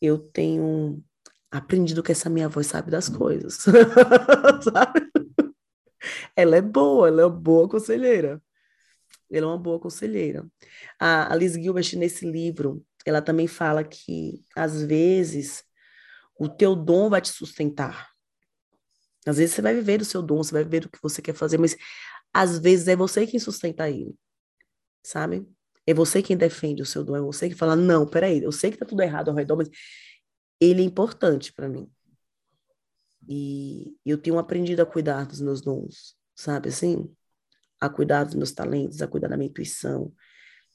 eu 0.00 0.18
tenho 0.18 1.02
aprendido 1.50 2.02
que 2.02 2.12
essa 2.12 2.30
minha 2.30 2.48
voz 2.48 2.68
sabe 2.68 2.90
das 2.90 3.08
coisas. 3.08 3.54
sabe? 4.62 5.10
Ela 6.36 6.56
é 6.56 6.62
boa, 6.62 7.08
ela 7.08 7.22
é 7.22 7.24
uma 7.26 7.36
boa 7.36 7.68
conselheira. 7.68 8.40
Ela 9.28 9.46
é 9.46 9.48
uma 9.48 9.58
boa 9.58 9.80
conselheira. 9.80 10.46
A, 11.00 11.32
a 11.32 11.36
Liz 11.36 11.54
Gilbert, 11.54 11.96
nesse 11.96 12.30
livro, 12.30 12.84
ela 13.04 13.20
também 13.20 13.48
fala 13.48 13.82
que, 13.82 14.44
às 14.54 14.82
vezes, 14.82 15.64
o 16.38 16.48
teu 16.48 16.76
dom 16.76 17.10
vai 17.10 17.20
te 17.20 17.30
sustentar. 17.30 18.15
Às 19.26 19.38
vezes 19.38 19.54
você 19.54 19.62
vai 19.62 19.74
viver 19.74 20.00
o 20.00 20.04
seu 20.04 20.22
dom, 20.22 20.36
você 20.36 20.52
vai 20.52 20.64
viver 20.64 20.86
o 20.86 20.88
que 20.88 20.98
você 21.02 21.20
quer 21.20 21.34
fazer, 21.34 21.58
mas 21.58 21.76
às 22.32 22.58
vezes 22.58 22.88
é 22.88 22.96
você 22.96 23.26
quem 23.26 23.40
sustenta 23.40 23.88
ele, 23.90 24.14
sabe? 25.02 25.46
É 25.86 25.94
você 25.94 26.22
quem 26.22 26.36
defende 26.36 26.82
o 26.82 26.86
seu 26.86 27.04
dom, 27.04 27.16
é 27.16 27.20
você 27.20 27.48
que 27.48 27.54
fala, 27.54 27.76
não, 27.76 28.06
peraí, 28.06 28.42
eu 28.42 28.52
sei 28.52 28.70
que 28.70 28.78
tá 28.78 28.86
tudo 28.86 29.02
errado 29.02 29.30
ao 29.30 29.36
redor, 29.36 29.56
mas 29.56 29.68
ele 30.60 30.82
é 30.82 30.84
importante 30.84 31.52
para 31.52 31.68
mim. 31.68 31.90
E 33.28 33.96
eu 34.04 34.18
tenho 34.18 34.38
aprendido 34.38 34.80
a 34.80 34.86
cuidar 34.86 35.26
dos 35.26 35.40
meus 35.40 35.60
dons, 35.60 36.16
sabe 36.34 36.68
assim? 36.68 37.12
A 37.80 37.88
cuidar 37.88 38.24
dos 38.24 38.34
meus 38.34 38.52
talentos, 38.52 39.02
a 39.02 39.08
cuidar 39.08 39.28
da 39.28 39.36
minha 39.36 39.48
intuição, 39.48 40.12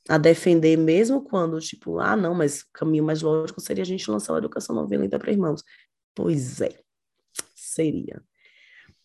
a 0.09 0.17
defender 0.17 0.77
mesmo 0.77 1.23
quando, 1.23 1.59
tipo, 1.59 1.99
ah, 1.99 2.15
não, 2.15 2.33
mas 2.33 2.61
o 2.61 2.67
caminho 2.73 3.03
mais 3.03 3.21
lógico 3.21 3.61
seria 3.61 3.83
a 3.83 3.85
gente 3.85 4.09
lançar 4.09 4.35
a 4.35 4.37
educação 4.37 4.75
não 4.75 4.87
violenta 4.87 5.19
para 5.19 5.31
irmãos. 5.31 5.63
Pois 6.15 6.61
é, 6.61 6.79
seria. 7.55 8.21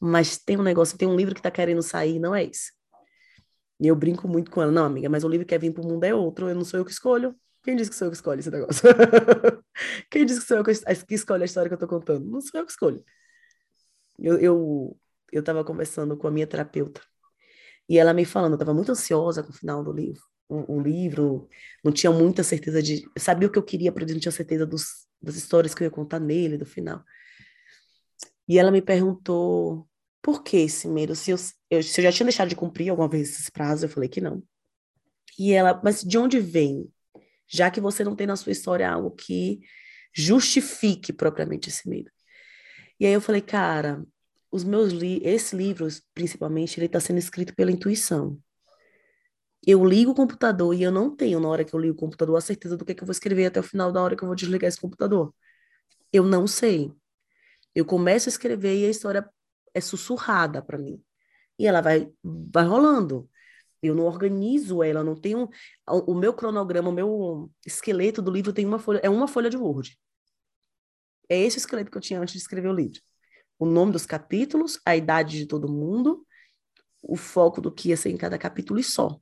Mas 0.00 0.38
tem 0.38 0.58
um 0.58 0.62
negócio, 0.62 0.98
tem 0.98 1.08
um 1.08 1.16
livro 1.16 1.34
que 1.34 1.42
tá 1.42 1.50
querendo 1.50 1.82
sair, 1.82 2.18
não 2.18 2.34
é 2.34 2.44
esse. 2.44 2.72
E 3.80 3.86
eu 3.88 3.96
brinco 3.96 4.26
muito 4.28 4.50
com 4.50 4.62
ela, 4.62 4.72
não, 4.72 4.84
amiga, 4.84 5.08
mas 5.08 5.24
o 5.24 5.28
livro 5.28 5.46
que 5.46 5.50
quer 5.50 5.60
vir 5.60 5.72
pro 5.72 5.84
mundo 5.84 6.04
é 6.04 6.14
outro, 6.14 6.48
eu 6.48 6.54
não 6.54 6.64
sou 6.64 6.80
eu 6.80 6.84
que 6.84 6.90
escolho. 6.90 7.34
Quem 7.62 7.76
disse 7.76 7.90
que 7.90 7.96
sou 7.96 8.06
eu 8.06 8.10
que 8.10 8.16
escolho 8.16 8.38
esse 8.38 8.50
negócio? 8.50 8.82
Quem 10.10 10.24
disse 10.24 10.40
que 10.40 10.46
sou 10.46 10.58
eu 10.58 10.64
que 10.64 11.14
escolhe 11.14 11.42
a 11.42 11.46
história 11.46 11.68
que 11.68 11.74
eu 11.74 11.78
tô 11.78 11.88
contando? 11.88 12.24
Não 12.24 12.40
sou 12.40 12.60
eu 12.60 12.64
que 12.64 12.72
escolho. 12.72 13.04
Eu, 14.18 14.38
eu, 14.38 14.96
eu 15.32 15.42
tava 15.42 15.64
conversando 15.64 16.16
com 16.16 16.26
a 16.26 16.30
minha 16.30 16.46
terapeuta, 16.46 17.02
e 17.88 17.98
ela 17.98 18.12
me 18.12 18.24
falando, 18.24 18.52
eu 18.52 18.58
tava 18.58 18.74
muito 18.74 18.92
ansiosa 18.92 19.42
com 19.42 19.50
o 19.50 19.52
final 19.52 19.82
do 19.84 19.92
livro. 19.92 20.22
O, 20.48 20.76
o 20.76 20.80
livro, 20.80 21.48
não 21.84 21.92
tinha 21.92 22.10
muita 22.12 22.42
certeza 22.42 22.82
de. 22.82 23.04
Eu 23.04 23.20
sabia 23.20 23.48
o 23.48 23.50
que 23.50 23.58
eu 23.58 23.62
queria, 23.62 23.92
mas 23.92 24.12
não 24.12 24.20
tinha 24.20 24.32
certeza 24.32 24.66
dos, 24.66 25.06
das 25.20 25.36
histórias 25.36 25.74
que 25.74 25.82
eu 25.82 25.86
ia 25.86 25.90
contar 25.90 26.20
nele, 26.20 26.56
do 26.56 26.66
final. 26.66 27.04
E 28.48 28.58
ela 28.58 28.70
me 28.70 28.82
perguntou 28.82 29.88
por 30.22 30.42
que 30.42 30.56
esse 30.58 30.88
medo? 30.88 31.14
Se 31.14 31.30
eu, 31.30 31.36
eu, 31.70 31.82
se 31.82 32.00
eu 32.00 32.04
já 32.04 32.12
tinha 32.12 32.26
deixado 32.26 32.48
de 32.48 32.56
cumprir 32.56 32.90
alguma 32.90 33.08
vez 33.08 33.30
esses 33.30 33.50
prazos, 33.50 33.84
eu 33.84 33.88
falei 33.88 34.08
que 34.08 34.20
não. 34.20 34.42
E 35.38 35.52
ela, 35.52 35.80
mas 35.84 36.02
de 36.02 36.18
onde 36.18 36.40
vem? 36.40 36.90
Já 37.46 37.70
que 37.70 37.80
você 37.80 38.02
não 38.02 38.16
tem 38.16 38.26
na 38.26 38.36
sua 38.36 38.52
história 38.52 38.90
algo 38.90 39.10
que 39.10 39.60
justifique 40.12 41.12
propriamente 41.12 41.68
esse 41.68 41.88
medo. 41.88 42.10
E 42.98 43.06
aí 43.06 43.12
eu 43.12 43.20
falei, 43.20 43.42
cara, 43.42 44.02
os 44.50 44.64
meus 44.64 44.92
li 44.92 45.20
esse 45.22 45.54
livro, 45.54 45.86
principalmente, 46.14 46.78
ele 46.78 46.86
está 46.86 46.98
sendo 46.98 47.18
escrito 47.18 47.54
pela 47.54 47.70
intuição. 47.70 48.40
Eu 49.66 49.84
ligo 49.84 50.12
o 50.12 50.14
computador 50.14 50.74
e 50.74 50.82
eu 50.82 50.92
não 50.92 51.14
tenho, 51.14 51.40
na 51.40 51.48
hora 51.48 51.64
que 51.64 51.74
eu 51.74 51.80
ligo 51.80 51.94
o 51.94 51.98
computador, 51.98 52.36
a 52.36 52.40
certeza 52.40 52.76
do 52.76 52.84
que, 52.84 52.92
é 52.92 52.94
que 52.94 53.02
eu 53.02 53.06
vou 53.06 53.12
escrever 53.12 53.46
até 53.46 53.60
o 53.60 53.62
final 53.62 53.92
da 53.92 54.00
hora 54.00 54.16
que 54.16 54.22
eu 54.22 54.28
vou 54.28 54.36
desligar 54.36 54.68
esse 54.68 54.80
computador. 54.80 55.34
Eu 56.12 56.24
não 56.24 56.46
sei. 56.46 56.92
Eu 57.76 57.84
começo 57.84 58.26
a 58.26 58.30
escrever 58.30 58.74
e 58.74 58.86
a 58.86 58.88
história 58.88 59.28
é 59.74 59.82
sussurrada 59.82 60.62
para 60.62 60.78
mim. 60.78 60.98
E 61.58 61.66
ela 61.66 61.82
vai, 61.82 62.10
vai 62.24 62.64
rolando. 62.64 63.28
Eu 63.82 63.94
não 63.94 64.04
organizo 64.04 64.82
ela, 64.82 65.04
não 65.04 65.14
tenho. 65.14 65.46
O 65.86 66.14
meu 66.14 66.32
cronograma, 66.32 66.88
o 66.88 66.92
meu 66.92 67.52
esqueleto 67.66 68.22
do 68.22 68.30
livro 68.30 68.50
tem 68.50 68.64
uma 68.64 68.78
folha, 68.78 69.00
é 69.02 69.10
uma 69.10 69.28
folha 69.28 69.50
de 69.50 69.58
Word. 69.58 69.94
É 71.28 71.38
esse 71.38 71.58
esqueleto 71.58 71.90
que 71.90 71.98
eu 71.98 72.00
tinha 72.00 72.18
antes 72.18 72.32
de 72.32 72.40
escrever 72.40 72.68
o 72.68 72.74
livro. 72.74 72.98
O 73.58 73.66
nome 73.66 73.92
dos 73.92 74.06
capítulos, 74.06 74.80
a 74.82 74.96
idade 74.96 75.36
de 75.36 75.46
todo 75.46 75.70
mundo, 75.70 76.26
o 77.02 77.14
foco 77.14 77.60
do 77.60 77.70
que 77.70 77.90
ia 77.90 77.96
ser 77.96 78.08
em 78.08 78.16
cada 78.16 78.38
capítulo 78.38 78.80
e 78.80 78.84
só. 78.84 79.20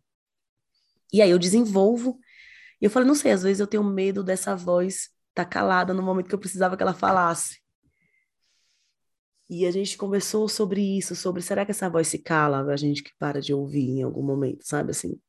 E 1.13 1.21
aí 1.21 1.31
eu 1.31 1.41
desenvolvo. 1.41 2.21
E 2.81 2.85
eu 2.85 2.91
falei, 2.91 3.09
não 3.09 3.17
sei, 3.17 3.33
às 3.33 3.43
vezes 3.43 3.59
eu 3.59 3.67
tenho 3.67 3.83
medo 3.83 4.23
dessa 4.23 4.55
voz 4.55 5.11
estar 5.31 5.45
tá 5.45 5.45
calada 5.45 5.93
no 5.93 6.03
momento 6.05 6.29
que 6.29 6.35
eu 6.37 6.39
precisava 6.39 6.77
que 6.77 6.83
ela 6.85 6.95
falasse. 6.95 7.64
E 9.49 9.67
a 9.67 9.71
gente 9.71 9.97
conversou 9.97 10.49
sobre 10.49 10.81
isso, 10.99 11.15
sobre 11.15 11.43
será 11.43 11.65
que 11.65 11.71
essa 11.71 11.89
voz 11.91 12.09
se 12.09 12.19
cala, 12.19 12.73
a 12.73 12.77
gente 12.77 13.03
que 13.03 13.13
para 13.19 13.41
de 13.41 13.53
ouvir 13.53 13.89
em 13.99 14.03
algum 14.03 14.23
momento, 14.23 14.67
sabe 14.67 14.91
assim? 14.91 15.21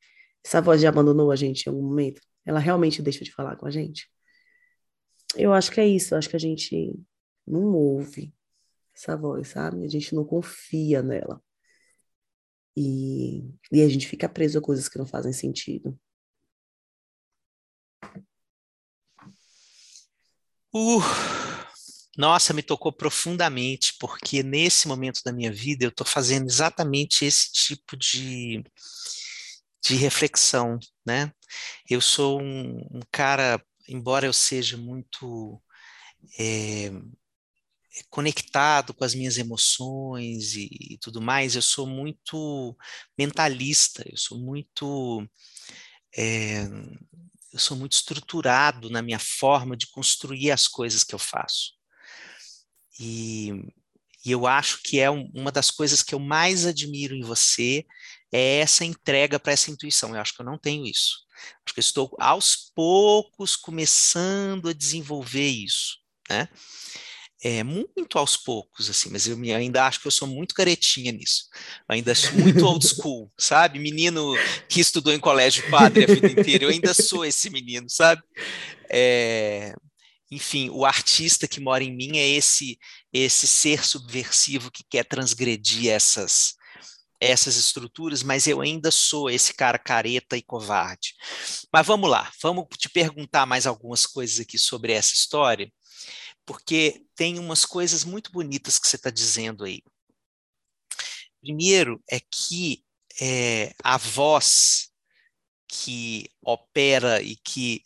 Essa 0.43 0.61
voz 0.61 0.81
já 0.81 0.89
abandonou 0.89 1.31
a 1.31 1.35
gente 1.35 1.65
em 1.65 1.69
algum 1.69 1.83
momento? 1.83 2.21
Ela 2.45 2.59
realmente 2.59 3.01
deixa 3.01 3.23
de 3.23 3.33
falar 3.33 3.55
com 3.57 3.65
a 3.65 3.71
gente? 3.71 4.09
Eu 5.35 5.53
acho 5.53 5.71
que 5.71 5.81
é 5.81 5.87
isso, 5.87 6.13
eu 6.13 6.17
acho 6.17 6.29
que 6.29 6.35
a 6.35 6.39
gente 6.39 6.97
não 7.45 7.73
ouve 7.73 8.33
essa 8.95 9.17
voz, 9.17 9.49
sabe? 9.49 9.83
A 9.85 9.89
gente 9.89 10.15
não 10.15 10.23
confia 10.23 11.01
nela. 11.01 11.41
E, 12.77 13.53
e 13.71 13.81
a 13.81 13.89
gente 13.89 14.07
fica 14.07 14.29
preso 14.29 14.59
a 14.59 14.61
coisas 14.61 14.87
que 14.89 14.97
não 14.97 15.05
fazem 15.05 15.33
sentido. 15.33 15.97
Uh, 20.73 20.99
nossa, 22.17 22.53
me 22.53 22.63
tocou 22.63 22.93
profundamente, 22.93 23.95
porque 23.99 24.43
nesse 24.43 24.87
momento 24.87 25.21
da 25.23 25.33
minha 25.33 25.51
vida 25.51 25.85
eu 25.85 25.89
estou 25.89 26.05
fazendo 26.05 26.47
exatamente 26.47 27.25
esse 27.25 27.51
tipo 27.51 27.97
de, 27.97 28.63
de 29.83 29.95
reflexão, 29.95 30.79
né? 31.05 31.31
Eu 31.89 32.01
sou 32.01 32.41
um, 32.41 32.79
um 32.91 33.01
cara, 33.11 33.61
embora 33.87 34.25
eu 34.25 34.33
seja 34.33 34.77
muito 34.77 35.61
é, 36.39 36.91
conectado 38.09 38.93
com 38.93 39.03
as 39.03 39.13
minhas 39.15 39.37
emoções 39.37 40.55
e, 40.55 40.69
e, 40.71 40.97
tudo 40.99 41.21
mais, 41.21 41.55
eu 41.55 41.61
sou 41.61 41.87
muito 41.87 42.75
mentalista, 43.17 44.03
eu 44.09 44.17
sou 44.17 44.39
muito 44.39 45.27
é, 46.17 46.63
eu 47.53 47.59
sou 47.59 47.77
muito 47.77 47.93
estruturado 47.93 48.89
na 48.89 49.01
minha 49.01 49.19
forma 49.19 49.77
de 49.77 49.87
construir 49.87 50.51
as 50.51 50.67
coisas 50.67 51.03
que 51.03 51.15
eu 51.15 51.19
faço. 51.19 51.74
E, 52.99 53.51
e 54.25 54.31
eu 54.31 54.47
acho 54.47 54.79
que 54.83 54.99
é 54.99 55.09
um, 55.09 55.29
uma 55.33 55.51
das 55.51 55.71
coisas 55.71 56.01
que 56.01 56.15
eu 56.15 56.19
mais 56.19 56.65
admiro 56.65 57.15
em 57.15 57.21
você 57.21 57.85
é 58.31 58.59
essa 58.59 58.85
entrega 58.85 59.39
para 59.39 59.53
essa 59.53 59.71
intuição. 59.71 60.15
Eu 60.15 60.21
acho 60.21 60.33
que 60.33 60.41
eu 60.41 60.45
não 60.45 60.57
tenho 60.57 60.85
isso. 60.85 61.25
Acho 61.65 61.73
que 61.73 61.79
eu 61.79 61.81
estou 61.81 62.15
aos 62.19 62.71
poucos 62.73 63.55
começando 63.55 64.69
a 64.69 64.73
desenvolver 64.73 65.47
isso, 65.47 65.97
né? 66.29 66.47
é, 67.45 67.63
muito 67.63 68.17
aos 68.17 68.35
poucos, 68.35 68.89
assim, 68.89 69.07
mas 69.11 69.27
eu 69.27 69.37
ainda 69.55 69.85
acho 69.85 70.01
que 70.01 70.07
eu 70.07 70.11
sou 70.11 70.27
muito 70.27 70.55
caretinha 70.55 71.11
nisso. 71.11 71.43
ainda 71.87 72.15
sou 72.15 72.33
muito 72.33 72.65
old 72.65 72.83
school, 72.89 73.31
sabe? 73.37 73.77
Menino 73.77 74.33
que 74.67 74.81
estudou 74.81 75.13
em 75.13 75.19
colégio 75.19 75.69
padre 75.69 76.05
a 76.05 76.07
vida 76.07 76.27
inteira, 76.27 76.63
eu 76.63 76.69
ainda 76.69 76.91
sou 76.91 77.23
esse 77.23 77.51
menino, 77.51 77.87
sabe? 77.87 78.23
É, 78.89 79.75
enfim, 80.35 80.69
o 80.69 80.85
artista 80.85 81.47
que 81.47 81.59
mora 81.59 81.83
em 81.83 81.95
mim 81.95 82.17
é 82.17 82.27
esse 82.27 82.77
esse 83.13 83.47
ser 83.47 83.85
subversivo 83.85 84.71
que 84.71 84.83
quer 84.89 85.05
transgredir 85.05 85.91
essas 85.91 86.55
essas 87.19 87.55
estruturas, 87.55 88.21
mas 88.21 88.45
eu 88.45 88.59
ainda 88.61 88.91
sou 88.91 89.29
esse 89.29 89.53
cara 89.53 89.79
careta 89.79 90.35
e 90.37 90.43
covarde. 90.43 91.15
Mas 91.71 91.87
vamos 91.87 92.09
lá, 92.09 92.29
vamos 92.43 92.67
te 92.77 92.89
perguntar 92.89 93.45
mais 93.45 93.65
algumas 93.65 94.05
coisas 94.05 94.39
aqui 94.39 94.59
sobre 94.59 94.91
essa 94.91 95.13
história 95.13 95.71
porque 96.45 97.03
tem 97.15 97.39
umas 97.39 97.65
coisas 97.65 98.03
muito 98.03 98.31
bonitas 98.31 98.77
que 98.77 98.87
você 98.87 98.95
está 98.95 99.09
dizendo 99.09 99.63
aí. 99.63 99.81
Primeiro 101.41 102.01
é 102.09 102.19
que 102.19 102.83
é, 103.19 103.73
a 103.83 103.97
voz 103.97 104.89
que 105.67 106.29
opera 106.41 107.21
e 107.21 107.35
que 107.37 107.81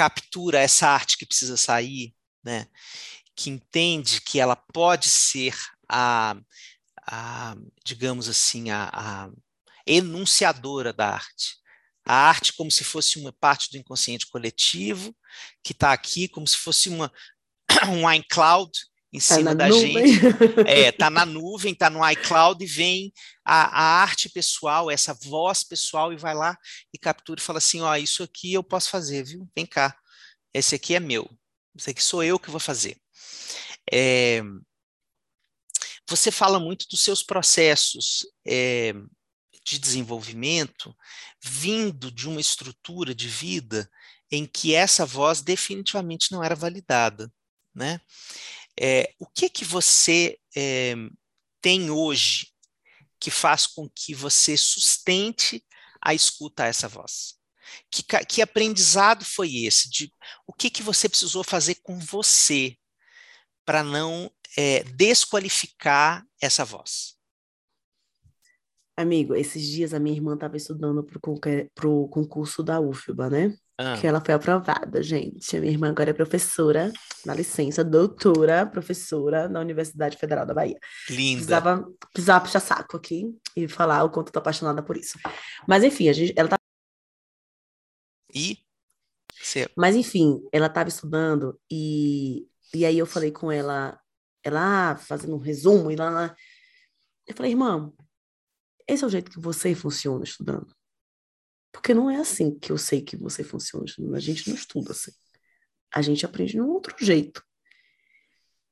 captura 0.00 0.58
essa 0.58 0.88
arte 0.88 1.18
que 1.18 1.26
precisa 1.26 1.58
sair, 1.58 2.14
né, 2.42 2.66
que 3.36 3.50
entende 3.50 4.22
que 4.22 4.40
ela 4.40 4.56
pode 4.56 5.10
ser 5.10 5.54
a, 5.86 6.34
a 7.06 7.54
digamos 7.84 8.26
assim, 8.26 8.70
a, 8.70 8.88
a 8.94 9.30
enunciadora 9.86 10.90
da 10.90 11.10
arte. 11.10 11.58
A 12.02 12.14
arte 12.14 12.54
como 12.54 12.70
se 12.70 12.82
fosse 12.82 13.18
uma 13.18 13.30
parte 13.30 13.70
do 13.70 13.76
inconsciente 13.76 14.26
coletivo, 14.26 15.14
que 15.62 15.72
está 15.72 15.92
aqui 15.92 16.28
como 16.28 16.46
se 16.46 16.56
fosse 16.56 16.88
uma, 16.88 17.12
um 17.92 18.10
iCloud 18.10 18.72
em 19.12 19.18
tá 19.18 19.34
cima 19.34 19.54
da 19.54 19.68
nuvem. 19.68 20.06
gente. 20.06 20.26
É, 20.66 20.92
tá 20.92 21.10
na 21.10 21.26
nuvem, 21.26 21.74
tá 21.74 21.90
no 21.90 22.08
iCloud 22.10 22.62
e 22.62 22.66
vem 22.66 23.12
a, 23.44 23.64
a, 23.64 24.02
arte 24.02 24.28
pessoal, 24.28 24.90
essa 24.90 25.12
voz 25.14 25.64
pessoal 25.64 26.12
e 26.12 26.16
vai 26.16 26.34
lá 26.34 26.56
e 26.92 26.98
captura 26.98 27.40
e 27.40 27.42
fala 27.42 27.58
assim, 27.58 27.80
ó, 27.80 27.96
isso 27.96 28.22
aqui 28.22 28.52
eu 28.52 28.62
posso 28.62 28.90
fazer, 28.90 29.24
viu? 29.24 29.48
Vem 29.54 29.66
cá, 29.66 29.96
esse 30.54 30.74
aqui 30.74 30.94
é 30.94 31.00
meu, 31.00 31.28
esse 31.76 31.90
aqui 31.90 32.02
sou 32.02 32.22
eu 32.22 32.38
que 32.38 32.50
vou 32.50 32.60
fazer. 32.60 32.96
É, 33.92 34.42
você 36.08 36.30
fala 36.30 36.60
muito 36.60 36.86
dos 36.88 37.02
seus 37.02 37.22
processos 37.22 38.26
é, 38.46 38.92
de 39.64 39.78
desenvolvimento 39.78 40.94
vindo 41.42 42.10
de 42.10 42.28
uma 42.28 42.40
estrutura 42.40 43.14
de 43.14 43.28
vida 43.28 43.90
em 44.30 44.46
que 44.46 44.74
essa 44.74 45.04
voz 45.04 45.42
definitivamente 45.42 46.30
não 46.30 46.42
era 46.44 46.54
validada 46.54 47.32
né? 47.74 48.00
É, 48.80 49.14
o 49.18 49.26
que 49.26 49.50
que 49.50 49.64
você 49.64 50.38
é, 50.56 50.94
tem 51.60 51.90
hoje 51.90 52.48
que 53.20 53.30
faz 53.30 53.66
com 53.66 53.86
que 53.90 54.14
você 54.14 54.56
sustente 54.56 55.62
a 56.00 56.14
escuta 56.14 56.64
a 56.64 56.66
essa 56.66 56.88
voz? 56.88 57.38
Que, 57.90 58.02
que 58.24 58.40
aprendizado 58.40 59.22
foi 59.22 59.54
esse? 59.64 59.90
De, 59.90 60.10
o 60.46 60.52
que 60.54 60.70
que 60.70 60.82
você 60.82 61.08
precisou 61.10 61.44
fazer 61.44 61.76
com 61.82 61.98
você 61.98 62.74
para 63.66 63.84
não 63.84 64.32
é, 64.56 64.82
desqualificar 64.84 66.26
essa 66.40 66.64
voz? 66.64 67.20
Amigo, 68.96 69.34
esses 69.34 69.62
dias 69.66 69.94
a 69.94 70.00
minha 70.00 70.16
irmã 70.16 70.34
estava 70.34 70.56
estudando 70.56 71.04
para 71.04 71.88
o 71.88 72.08
concurso 72.08 72.62
da 72.62 72.80
UFBA, 72.80 73.30
né? 73.30 73.56
Ah. 73.82 73.96
Que 73.98 74.06
ela 74.06 74.20
foi 74.20 74.34
aprovada, 74.34 75.02
gente. 75.02 75.56
A 75.56 75.60
minha 75.60 75.72
irmã 75.72 75.88
agora 75.88 76.10
é 76.10 76.12
professora, 76.12 76.92
na 77.24 77.32
licença, 77.32 77.82
doutora, 77.82 78.66
professora 78.66 79.48
na 79.48 79.58
Universidade 79.58 80.18
Federal 80.18 80.44
da 80.44 80.52
Bahia. 80.52 80.78
Linda. 81.08 81.36
Precisava, 81.36 81.92
precisava 82.12 82.44
puxar 82.44 82.60
saco 82.60 82.98
aqui 82.98 83.34
e 83.56 83.66
falar 83.66 84.04
o 84.04 84.10
quanto 84.10 84.28
eu 84.28 84.32
tô 84.34 84.38
apaixonada 84.38 84.82
por 84.82 84.98
isso. 84.98 85.18
Mas 85.66 85.82
enfim, 85.82 86.10
a 86.10 86.12
gente, 86.12 86.34
ela 86.36 86.46
tá. 86.46 86.58
E? 88.34 88.58
Mas 89.74 89.96
enfim, 89.96 90.46
ela 90.52 90.66
estava 90.66 90.90
estudando 90.90 91.58
e, 91.70 92.46
e 92.74 92.84
aí 92.84 92.98
eu 92.98 93.06
falei 93.06 93.32
com 93.32 93.50
ela, 93.50 93.98
ela 94.44 94.94
fazendo 94.96 95.34
um 95.34 95.40
resumo, 95.40 95.90
e 95.90 95.96
lá, 95.96 96.36
eu 97.26 97.34
falei, 97.34 97.52
irmã, 97.52 97.90
esse 98.86 99.04
é 99.04 99.06
o 99.06 99.10
jeito 99.10 99.30
que 99.30 99.40
você 99.40 99.74
funciona 99.74 100.22
estudando. 100.22 100.68
Porque 101.72 101.94
não 101.94 102.10
é 102.10 102.16
assim 102.16 102.58
que 102.58 102.72
eu 102.72 102.78
sei 102.78 103.00
que 103.00 103.16
você 103.16 103.44
funciona. 103.44 103.84
A 104.14 104.20
gente 104.20 104.48
não 104.48 104.56
estuda 104.56 104.92
assim. 104.92 105.12
A 105.92 106.02
gente 106.02 106.24
aprende 106.24 106.52
de 106.52 106.60
um 106.60 106.68
outro 106.68 106.94
jeito. 106.98 107.42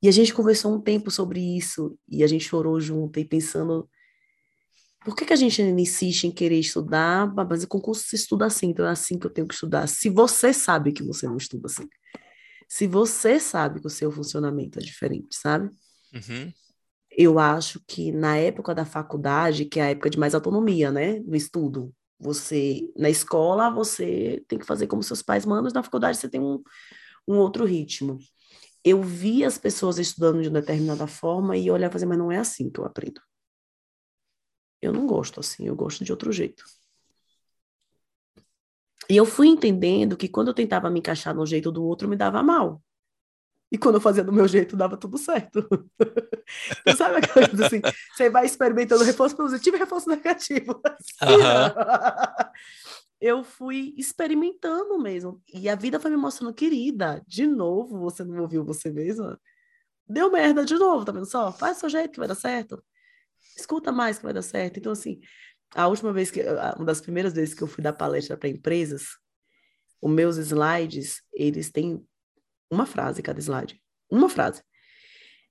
E 0.01 0.07
a 0.07 0.11
gente 0.11 0.33
conversou 0.33 0.73
um 0.73 0.81
tempo 0.81 1.11
sobre 1.11 1.39
isso 1.57 1.97
e 2.07 2.23
a 2.23 2.27
gente 2.27 2.45
chorou 2.45 2.79
junto 2.79 3.19
e 3.19 3.25
pensando 3.25 3.89
por 5.03 5.15
que, 5.15 5.25
que 5.25 5.33
a 5.33 5.37
gente 5.37 5.61
insiste 5.61 6.25
em 6.25 6.31
querer 6.31 6.59
estudar, 6.59 7.33
mas 7.33 7.63
o 7.63 7.67
concurso 7.67 8.03
se 8.03 8.15
estuda 8.15 8.45
assim, 8.45 8.67
então 8.67 8.85
é 8.85 8.91
assim 8.91 9.17
que 9.17 9.25
eu 9.25 9.31
tenho 9.31 9.47
que 9.47 9.53
estudar. 9.53 9.87
Se 9.87 10.09
você 10.09 10.53
sabe 10.53 10.91
que 10.91 11.03
você 11.03 11.25
não 11.25 11.37
estuda 11.37 11.67
assim. 11.67 11.87
Se 12.67 12.85
você 12.85 13.39
sabe 13.39 13.79
que 13.79 13.87
o 13.87 13.89
seu 13.89 14.11
funcionamento 14.11 14.77
é 14.77 14.81
diferente, 14.81 15.35
sabe? 15.35 15.69
Uhum. 16.13 16.51
Eu 17.11 17.39
acho 17.39 17.81
que 17.87 18.11
na 18.11 18.37
época 18.37 18.75
da 18.75 18.85
faculdade, 18.85 19.65
que 19.65 19.79
é 19.79 19.83
a 19.83 19.89
época 19.89 20.09
de 20.09 20.19
mais 20.19 20.35
autonomia, 20.35 20.91
né? 20.91 21.19
No 21.19 21.35
estudo, 21.35 21.93
você, 22.19 22.91
na 22.95 23.09
escola, 23.09 23.69
você 23.69 24.43
tem 24.47 24.59
que 24.59 24.65
fazer 24.65 24.87
como 24.87 25.01
seus 25.01 25.21
pais 25.21 25.45
mandam, 25.45 25.71
na 25.73 25.83
faculdade 25.83 26.17
você 26.17 26.29
tem 26.29 26.41
um, 26.41 26.61
um 27.27 27.37
outro 27.37 27.65
ritmo. 27.65 28.19
Eu 28.83 29.01
vi 29.01 29.45
as 29.45 29.57
pessoas 29.57 29.97
estudando 29.99 30.41
de 30.41 30.49
uma 30.49 30.61
determinada 30.61 31.07
forma 31.07 31.55
e 31.57 31.71
olhar 31.71 31.89
e 31.89 32.05
mas 32.05 32.17
não 32.17 32.31
é 32.31 32.37
assim 32.37 32.69
que 32.69 32.79
eu 32.79 32.85
aprendo. 32.85 33.21
Eu 34.81 34.93
não 34.93 35.05
gosto 35.05 35.39
assim, 35.39 35.67
eu 35.67 35.75
gosto 35.75 36.03
de 36.03 36.11
outro 36.11 36.31
jeito. 36.31 36.63
E 39.09 39.17
eu 39.17 39.25
fui 39.25 39.47
entendendo 39.47 40.15
que 40.15 40.29
quando 40.29 40.49
eu 40.49 40.53
tentava 40.53 40.89
me 40.89 40.99
encaixar 40.99 41.33
no 41.35 41.45
jeito 41.45 41.71
do 41.71 41.83
outro, 41.83 42.07
me 42.07 42.15
dava 42.15 42.43
mal. 42.43 42.81
E 43.71 43.77
quando 43.77 43.95
eu 43.95 44.01
fazia 44.01 44.23
do 44.23 44.33
meu 44.33 44.47
jeito, 44.47 44.75
dava 44.75 44.97
tudo 44.97 45.17
certo. 45.17 45.67
então, 46.81 46.95
sabe 46.95 47.17
aquela 47.17 47.47
coisa 47.47 47.67
assim? 47.67 47.81
Você 48.15 48.29
vai 48.29 48.45
experimentando 48.45 49.03
reforço 49.03 49.35
positivo 49.35 49.75
e 49.75 49.79
reforço 49.79 50.09
negativo. 50.09 50.81
Assim, 50.85 51.33
uhum. 51.33 52.51
Eu 53.21 53.43
fui 53.43 53.93
experimentando 53.97 54.97
mesmo. 54.97 55.41
E 55.53 55.67
a 55.67 55.75
vida 55.75 55.99
foi 55.99 56.09
me 56.09 56.17
mostrando, 56.17 56.53
querida, 56.53 57.21
de 57.27 57.45
novo, 57.45 57.99
você 57.99 58.23
não 58.23 58.41
ouviu 58.41 58.63
você 58.63 58.89
mesma? 58.89 59.39
Deu 60.07 60.31
merda 60.31 60.65
de 60.65 60.75
novo, 60.75 61.05
tá 61.05 61.11
vendo 61.11 61.25
só? 61.25 61.51
Faz 61.51 61.77
do 61.77 61.79
seu 61.81 61.89
jeito 61.89 62.13
que 62.13 62.19
vai 62.19 62.27
dar 62.27 62.35
certo. 62.35 62.81
Escuta 63.57 63.91
mais 63.91 64.17
que 64.17 64.23
vai 64.23 64.33
dar 64.33 64.41
certo. 64.41 64.79
Então, 64.79 64.93
assim, 64.93 65.19
a 65.75 65.87
última 65.87 66.13
vez 66.13 66.31
que, 66.31 66.41
uma 66.77 66.85
das 66.85 67.01
primeiras 67.01 67.33
vezes 67.33 67.53
que 67.53 67.61
eu 67.61 67.67
fui 67.67 67.83
dar 67.83 67.93
palestra 67.93 68.37
para 68.37 68.49
empresas, 68.49 69.17
os 70.01 70.09
meus 70.09 70.37
slides, 70.37 71.21
eles 71.33 71.69
têm 71.69 72.03
uma 72.69 72.85
frase 72.85 73.21
cada 73.21 73.39
slide. 73.39 73.81
Uma 74.09 74.29
frase. 74.29 74.63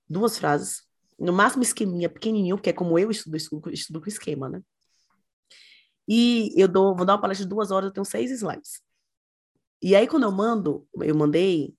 Duas 0.08 0.38
frases. 0.38 0.82
No 1.18 1.32
máximo 1.32 1.62
esqueminha 1.62 2.08
pequenininho, 2.08 2.56
porque 2.56 2.70
é 2.70 2.72
como 2.72 2.98
eu 2.98 3.10
estudo, 3.10 3.36
estudo, 3.36 3.70
estudo 3.70 4.00
com 4.00 4.08
esquema, 4.08 4.48
né? 4.48 4.62
E 6.06 6.52
eu 6.56 6.68
dou, 6.68 6.96
vou 6.96 7.04
dar 7.04 7.14
uma 7.14 7.20
palestra 7.20 7.44
de 7.44 7.50
duas 7.50 7.70
horas, 7.70 7.88
eu 7.88 7.92
tenho 7.92 8.04
seis 8.04 8.30
slides. 8.30 8.80
E 9.82 9.94
aí, 9.94 10.08
quando 10.08 10.24
eu 10.24 10.32
mando, 10.32 10.88
eu 11.02 11.14
mandei, 11.14 11.74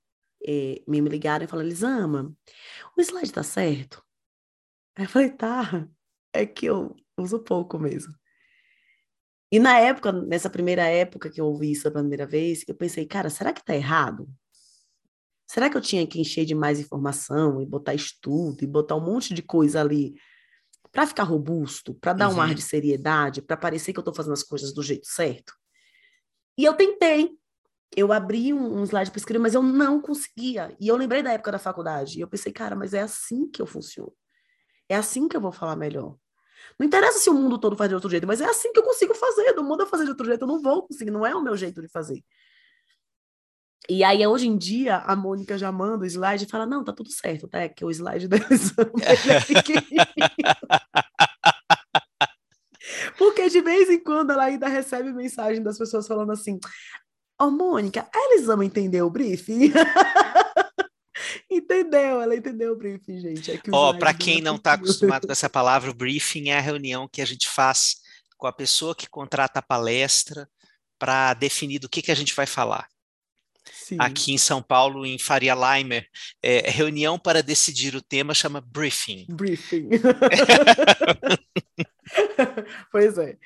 é, 0.45 0.82
me 0.88 0.99
ligaram 1.02 1.43
e 1.43 1.47
falaram, 1.47 1.67
Elisama, 1.67 2.34
o 2.97 3.02
slide 3.02 3.32
tá 3.32 3.43
certo? 3.43 4.04
Aí 4.95 5.06
eu 5.06 5.10
falei, 5.10 5.32
tá, 5.32 5.88
é 6.34 6.45
que 6.45 6.67
eu 6.67 6.95
uso 7.17 7.39
pouco 7.39 7.80
mesmo. 7.80 8.13
E 9.52 9.58
na 9.60 9.80
época, 9.80 10.12
nessa 10.12 10.49
primeira 10.49 10.84
época 10.84 11.30
que 11.30 11.41
eu 11.41 11.45
ouvi 11.47 11.71
isso 11.71 11.88
a 11.88 11.91
primeira 11.91 12.28
vez, 12.28 12.63
eu 12.67 12.75
pensei, 12.75 13.06
cara, 13.08 13.30
será 13.32 13.52
que 13.52 13.65
tá 13.65 13.75
errado? 13.75 14.30
Será 15.50 15.68
que 15.68 15.76
eu 15.76 15.82
tinha 15.82 16.06
que 16.06 16.22
encher 16.22 16.46
de 16.46 16.54
mais 16.54 16.80
informação 16.80 17.60
e 17.60 17.66
botar 17.66 17.96
estudo 17.96 18.64
e 18.64 18.68
botar 18.68 18.96
um 18.96 19.02
monte 19.02 19.34
de 19.34 19.42
coisa 19.42 19.82
ali 19.82 20.14
para 20.92 21.08
ficar 21.08 21.24
robusto, 21.24 21.96
para 21.96 22.14
dar 22.14 22.30
uhum. 22.30 22.36
um 22.36 22.42
ar 22.42 22.50
uhum. 22.50 22.54
de 22.54 22.62
seriedade, 22.62 23.42
para 23.42 23.58
parecer 23.58 23.92
que 23.92 23.98
eu 23.98 24.02
estou 24.02 24.14
fazendo 24.14 24.34
as 24.34 24.44
coisas 24.44 24.72
do 24.72 24.84
jeito 24.84 25.08
certo? 25.08 25.54
E 26.56 26.64
eu 26.64 26.76
tentei. 26.76 27.32
Eu 27.96 28.14
abri 28.14 28.54
um, 28.54 28.80
um 28.80 28.84
slide 28.84 29.10
para 29.10 29.18
escrever, 29.18 29.42
mas 29.42 29.56
eu 29.56 29.64
não 29.64 30.00
conseguia. 30.00 30.76
E 30.80 30.88
eu 30.88 30.96
lembrei 30.96 31.24
da 31.24 31.34
época 31.34 31.52
da 31.52 31.58
faculdade. 31.58 32.20
E 32.20 32.22
eu 32.22 32.28
pensei, 32.28 32.52
cara, 32.52 32.76
mas 32.76 32.94
é 32.94 33.02
assim 33.02 33.50
que 33.50 33.60
eu 33.60 33.66
funciono. 33.66 34.14
É 34.88 34.96
assim 34.96 35.28
que 35.28 35.36
eu 35.36 35.42
vou 35.42 35.52
falar 35.52 35.76
melhor. 35.76 36.16
Não 36.78 36.86
interessa 36.86 37.18
se 37.18 37.28
o 37.28 37.34
mundo 37.34 37.58
todo 37.58 37.76
faz 37.76 37.90
de 37.90 37.96
outro 37.96 38.10
jeito, 38.10 38.28
mas 38.28 38.40
é 38.40 38.46
assim 38.46 38.72
que 38.72 38.80
eu 38.80 38.84
consigo 38.84 39.16
fazer. 39.16 39.54
Do 39.54 39.64
mundo 39.64 39.82
a 39.82 39.88
fazer 39.88 40.04
de 40.04 40.12
outro 40.12 40.28
jeito, 40.28 40.44
eu 40.44 40.48
não 40.48 40.62
vou 40.62 40.86
conseguir. 40.86 41.10
Não 41.10 41.26
é 41.26 41.34
o 41.34 41.42
meu 41.42 41.58
jeito 41.58 41.82
de 41.82 41.88
fazer. 41.88 42.24
E 43.89 44.04
aí, 44.04 44.28
hoje 44.28 44.47
em 44.47 44.56
dia, 44.56 44.97
a 44.97 45.15
Mônica 45.15 45.58
já 45.58 45.71
manda 45.71 46.04
o 46.04 46.08
slide 46.08 46.45
e 46.45 46.47
fala: 46.47 46.67
não, 46.67 46.84
tá 46.84 46.93
tudo 46.93 47.12
certo, 47.12 47.47
tá? 47.47 47.62
É 47.62 47.69
que 47.69 47.84
o 47.84 47.89
slide 47.89 48.28
deles 48.28 48.71
Porque 53.17 53.49
de 53.49 53.62
vez 53.62 53.89
em 53.89 53.99
quando 53.99 54.30
ela 54.32 54.45
ainda 54.45 54.67
recebe 54.67 55.12
mensagem 55.12 55.63
das 55.63 55.80
pessoas 55.80 56.08
falando 56.08 56.32
assim: 56.32 56.60
Ô, 57.41 57.45
oh, 57.45 57.49
Mônica, 57.49 58.08
a 58.13 58.19
Elisama 58.32 58.63
entendeu 58.63 59.08
o 59.08 59.10
briefing? 59.10 59.73
entendeu, 61.49 62.21
ela 62.21 62.36
entendeu 62.36 62.73
o 62.73 62.78
briefing, 62.78 63.19
gente. 63.19 63.52
É 63.52 63.60
Ó, 63.71 63.93
para 63.93 64.13
quem 64.13 64.39
não 64.39 64.58
está 64.58 64.73
acostumado 64.73 65.25
com 65.25 65.34
essa 65.34 65.49
palavra, 65.49 65.89
o 65.89 65.95
briefing 65.95 66.49
é 66.49 66.60
a 66.60 66.62
reunião 66.62 67.08
que 67.08 67.23
a 67.23 67.25
gente 67.25 67.49
faz 67.49 67.95
com 68.38 68.45
a 68.45 68.54
pessoa 68.54 68.95
que 68.95 69.10
contrata 69.10 69.58
a 69.58 69.63
palestra 69.63 70.47
para 70.99 71.34
definir 71.34 71.80
do 71.80 71.89
que, 71.89 72.04
que 72.04 72.12
a 72.12 72.15
gente 72.15 72.36
vai 72.36 72.45
falar. 72.45 72.88
Sim. 73.71 73.97
Aqui 73.99 74.34
em 74.34 74.38
São 74.38 74.62
Paulo, 74.62 75.05
em 75.05 75.17
Faria 75.17 75.55
Limer, 75.55 76.08
é, 76.41 76.69
reunião 76.69 77.17
para 77.17 77.43
decidir 77.43 77.95
o 77.95 78.01
tema 78.01 78.34
chama 78.34 78.62
briefing. 78.62 79.25
Briefing. 79.29 79.89
pois 82.91 83.17
é. 83.17 83.38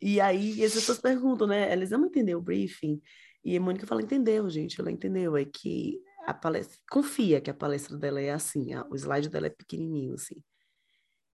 E 0.00 0.20
aí 0.20 0.64
as 0.64 0.74
pessoas 0.74 0.98
perguntam, 0.98 1.46
né? 1.46 1.72
Eles 1.72 1.90
não 1.90 2.06
entenderam 2.06 2.40
o 2.40 2.42
briefing. 2.42 3.00
E 3.44 3.56
a 3.56 3.60
Mônica 3.60 3.86
fala, 3.86 4.02
entendeu, 4.02 4.48
gente, 4.50 4.80
ela 4.80 4.90
entendeu. 4.90 5.36
É 5.36 5.44
que 5.44 6.00
a 6.26 6.34
palestra, 6.34 6.78
confia 6.90 7.40
que 7.40 7.50
a 7.50 7.54
palestra 7.54 7.96
dela 7.96 8.20
é 8.20 8.30
assim, 8.30 8.72
a, 8.72 8.86
o 8.88 8.96
slide 8.96 9.28
dela 9.28 9.46
é 9.46 9.50
pequenininho, 9.50 10.14
assim. 10.14 10.42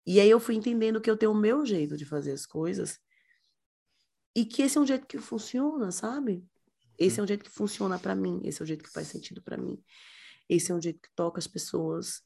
E 0.06 0.20
aí 0.20 0.30
eu 0.30 0.40
fui 0.40 0.56
entendendo 0.56 1.00
que 1.00 1.10
eu 1.10 1.18
tenho 1.18 1.32
o 1.32 1.36
meu 1.36 1.66
jeito 1.66 1.96
de 1.96 2.06
fazer 2.06 2.34
as 2.34 2.46
coisas 2.46 3.00
e 4.36 4.46
que 4.46 4.62
esse 4.62 4.78
é 4.78 4.82
um 4.82 4.86
jeito 4.86 5.08
que 5.08 5.18
funciona, 5.18 5.92
sabe? 5.92 6.46
Esse 6.98 7.20
é 7.20 7.24
um 7.24 7.28
jeito 7.28 7.44
que 7.44 7.50
funciona 7.50 7.98
para 7.98 8.16
mim, 8.16 8.42
esse 8.44 8.62
é 8.62 8.64
o 8.64 8.68
jeito 8.68 8.84
que 8.84 8.92
faz 8.92 9.08
sentido 9.08 9.42
para 9.42 9.58
mim. 9.58 9.82
Esse 10.48 10.72
é 10.72 10.76
um 10.76 10.82
jeito 10.82 11.02
que 11.02 11.10
toca 11.16 11.40
as 11.40 11.48
pessoas. 11.48 12.22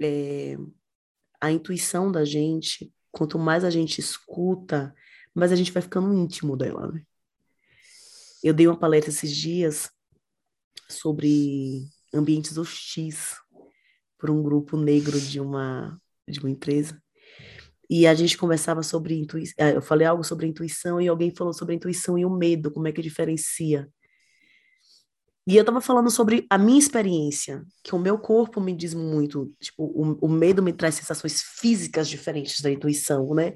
É, 0.00 0.56
a 1.40 1.50
intuição 1.50 2.10
da 2.10 2.24
gente, 2.24 2.92
quanto 3.10 3.38
mais 3.38 3.64
a 3.64 3.70
gente 3.70 3.98
escuta, 3.98 4.94
mais 5.34 5.52
a 5.52 5.56
gente 5.56 5.72
vai 5.72 5.82
ficando 5.82 6.14
íntimo 6.14 6.56
dela, 6.56 6.90
né? 6.90 7.04
Eu 8.42 8.54
dei 8.54 8.66
uma 8.66 8.78
palestra 8.78 9.10
esses 9.10 9.34
dias 9.36 9.90
sobre 10.88 11.86
ambientes 12.12 12.56
hostis 12.56 13.36
por 14.18 14.30
um 14.30 14.42
grupo 14.42 14.76
negro 14.76 15.20
de 15.20 15.40
uma 15.40 16.00
de 16.26 16.38
uma 16.38 16.50
empresa. 16.50 17.02
E 17.90 18.06
a 18.06 18.14
gente 18.14 18.38
conversava 18.38 18.84
sobre 18.84 19.18
intuição, 19.18 19.54
eh, 19.58 19.76
eu 19.76 19.82
falei 19.82 20.06
algo 20.06 20.22
sobre 20.22 20.46
intuição 20.46 21.00
e 21.00 21.08
alguém 21.08 21.34
falou 21.34 21.52
sobre 21.52 21.74
intuição 21.74 22.16
e 22.16 22.24
o 22.24 22.30
medo, 22.30 22.70
como 22.70 22.86
é 22.86 22.92
que 22.92 23.02
diferencia. 23.02 23.88
E 25.44 25.56
eu 25.56 25.62
estava 25.62 25.80
falando 25.80 26.08
sobre 26.08 26.46
a 26.48 26.56
minha 26.56 26.78
experiência, 26.78 27.64
que 27.82 27.92
o 27.92 27.98
meu 27.98 28.16
corpo 28.16 28.60
me 28.60 28.76
diz 28.76 28.94
muito, 28.94 29.52
tipo, 29.58 29.82
o, 29.82 30.26
o 30.26 30.28
medo 30.28 30.62
me 30.62 30.72
traz 30.72 30.94
sensações 30.94 31.42
físicas 31.42 32.08
diferentes 32.08 32.60
da 32.60 32.70
intuição, 32.70 33.34
né? 33.34 33.54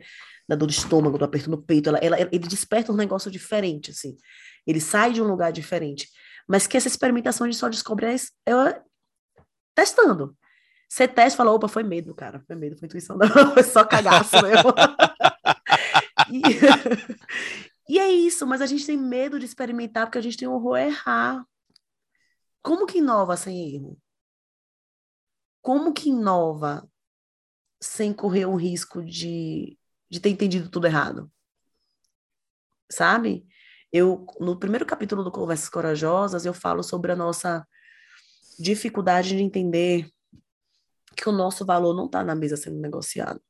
Da 0.49 0.57
dor 0.57 0.67
de 0.67 0.75
estômago, 0.75 1.17
do 1.17 1.25
aperto 1.25 1.49
no 1.49 1.63
peito, 1.63 1.91
ela, 1.91 1.99
ela, 1.99 2.21
ele 2.21 2.49
desperta 2.49 2.91
um 2.91 2.97
negócio 2.97 3.31
diferente, 3.31 3.93
assim. 3.93 4.17
Ele 4.67 4.81
sai 4.81 5.13
de 5.13 5.23
um 5.23 5.29
lugar 5.29 5.53
diferente. 5.53 6.09
Mas 6.49 6.67
que 6.67 6.77
essa 6.77 6.89
experimentação 6.89 7.47
a 7.47 7.51
gente 7.51 7.61
só 7.61 7.69
descobre 7.69 8.07
é, 8.07 8.17
é 8.51 8.83
testando. 9.77 10.37
Você 10.95 11.09
testa 11.09 11.35
e 11.35 11.37
fala, 11.39 11.51
opa, 11.51 11.67
foi 11.67 11.83
medo, 11.83 12.15
cara. 12.15 12.39
Foi 12.47 12.55
medo, 12.55 12.77
foi 12.77 12.87
intuição. 12.87 13.17
Não, 13.17 13.27
foi 13.53 13.65
só 13.65 13.85
cagaço 13.85 14.41
mesmo. 14.41 14.73
e, 16.31 16.41
e 17.95 17.99
é 17.99 18.13
isso, 18.13 18.47
mas 18.47 18.61
a 18.61 18.67
gente 18.67 18.87
tem 18.87 18.97
medo 18.97 19.41
de 19.41 19.45
experimentar 19.45 20.07
porque 20.07 20.19
a 20.19 20.21
gente 20.21 20.37
tem 20.37 20.47
horror 20.47 20.77
a 20.77 20.83
errar. 20.83 21.45
Como 22.63 22.87
que 22.87 22.99
inova 22.99 23.37
sem 23.37 23.75
erro? 23.75 23.99
Como 25.61 25.93
que 25.93 26.11
inova 26.11 26.89
sem 27.81 28.13
correr 28.13 28.47
o 28.47 28.55
risco 28.55 29.05
de, 29.05 29.77
de 30.09 30.21
ter 30.21 30.29
entendido 30.29 30.71
tudo 30.71 30.87
errado? 30.87 31.29
Sabe? 32.89 33.45
Eu, 33.93 34.25
no 34.39 34.61
primeiro 34.61 34.87
capítulo 34.87 35.25
do 35.25 35.33
Conversas 35.33 35.69
Corajosas, 35.69 36.47
eu 36.47 36.55
falo 36.55 36.85
sobre 36.85 37.11
a 37.11 37.17
nossa 37.17 37.67
dificuldade 38.61 39.31
de 39.31 39.43
entender 39.43 40.14
que 41.15 41.29
o 41.29 41.33
nosso 41.33 41.65
valor 41.65 41.95
não 41.95 42.07
está 42.07 42.23
na 42.23 42.35
mesa 42.35 42.57
sendo 42.57 42.79
negociado. 42.81 43.41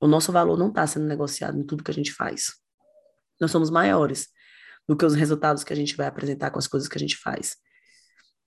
O 0.00 0.06
nosso 0.06 0.32
valor 0.32 0.56
não 0.56 0.68
está 0.68 0.86
sendo 0.86 1.06
negociado 1.06 1.58
em 1.58 1.64
tudo 1.64 1.84
que 1.84 1.90
a 1.90 1.94
gente 1.94 2.12
faz. 2.12 2.54
Nós 3.40 3.50
somos 3.50 3.70
maiores 3.70 4.28
do 4.88 4.96
que 4.96 5.04
os 5.04 5.14
resultados 5.14 5.62
que 5.62 5.72
a 5.72 5.76
gente 5.76 5.96
vai 5.96 6.06
apresentar 6.06 6.50
com 6.50 6.58
as 6.58 6.66
coisas 6.66 6.88
que 6.88 6.96
a 6.96 7.00
gente 7.00 7.16
faz. 7.16 7.56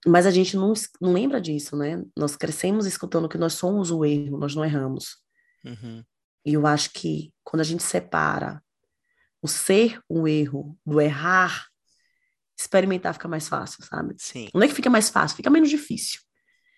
Mas 0.06 0.26
a 0.26 0.32
gente 0.32 0.58
não, 0.58 0.74
não 1.00 1.14
lembra 1.14 1.40
disso, 1.40 1.78
né? 1.78 2.04
Nós 2.18 2.36
crescemos 2.36 2.86
escutando 2.86 3.30
que 3.30 3.38
nós 3.38 3.54
somos 3.54 3.92
o 3.92 4.04
erro, 4.04 4.38
nós 4.38 4.54
não 4.54 4.66
erramos. 4.66 5.18
Uhum. 5.64 6.04
E 6.46 6.54
eu 6.54 6.68
acho 6.68 6.92
que 6.92 7.34
quando 7.44 7.62
a 7.62 7.64
gente 7.64 7.84
separa 7.84 8.62
o 9.42 9.48
ser 9.48 10.02
um 10.10 10.28
erro, 10.28 10.78
do 10.86 11.00
errar, 11.00 11.68
experimentar 12.58 13.14
fica 13.14 13.28
mais 13.28 13.48
fácil, 13.48 13.84
sabe? 13.86 14.16
Sim. 14.18 14.50
Não 14.54 14.62
é 14.62 14.68
que 14.68 14.74
fica 14.74 14.90
mais 14.90 15.10
fácil, 15.10 15.38
fica 15.38 15.50
menos 15.50 15.70
difícil. 15.70 16.22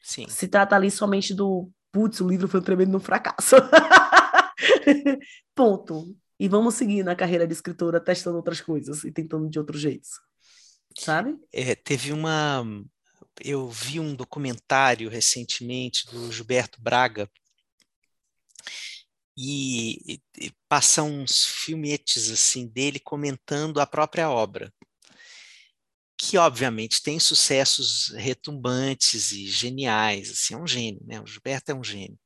Sim. 0.05 0.27
Se 0.29 0.47
trata 0.47 0.75
ali 0.75 0.91
somente 0.91 1.33
do, 1.33 1.67
putz, 1.91 2.21
o 2.21 2.29
livro 2.29 2.47
foi 2.47 2.59
um 2.59 2.63
tremendo 2.63 2.99
fracasso. 2.99 3.55
Ponto. 5.55 6.15
E 6.39 6.47
vamos 6.47 6.75
seguir 6.75 7.03
na 7.03 7.15
carreira 7.15 7.47
de 7.47 7.53
escritora, 7.53 7.99
testando 7.99 8.37
outras 8.37 8.61
coisas 8.61 9.03
e 9.03 9.11
tentando 9.11 9.49
de 9.49 9.57
outros 9.57 9.81
jeitos. 9.81 10.11
Sabe? 10.95 11.35
É, 11.51 11.73
teve 11.73 12.13
uma. 12.13 12.63
Eu 13.43 13.67
vi 13.67 13.99
um 13.99 14.13
documentário 14.13 15.09
recentemente 15.09 16.05
do 16.11 16.31
Gilberto 16.31 16.79
Braga, 16.79 17.27
e, 19.35 20.21
e 20.37 20.51
passa 20.69 21.01
uns 21.01 21.45
filmetes 21.45 22.29
assim 22.29 22.67
dele 22.67 22.99
comentando 22.99 23.81
a 23.81 23.87
própria 23.87 24.29
obra, 24.29 24.71
que 26.17 26.37
obviamente 26.37 27.01
tem 27.03 27.19
sucessos 27.19 28.09
retumbantes 28.15 29.31
e 29.31 29.47
geniais, 29.47 30.31
assim, 30.31 30.53
é 30.53 30.57
um 30.57 30.67
gênio, 30.67 31.01
né? 31.05 31.19
O 31.21 31.27
Gilberto 31.27 31.71
é 31.71 31.75
um 31.75 31.83
gênio. 31.83 32.17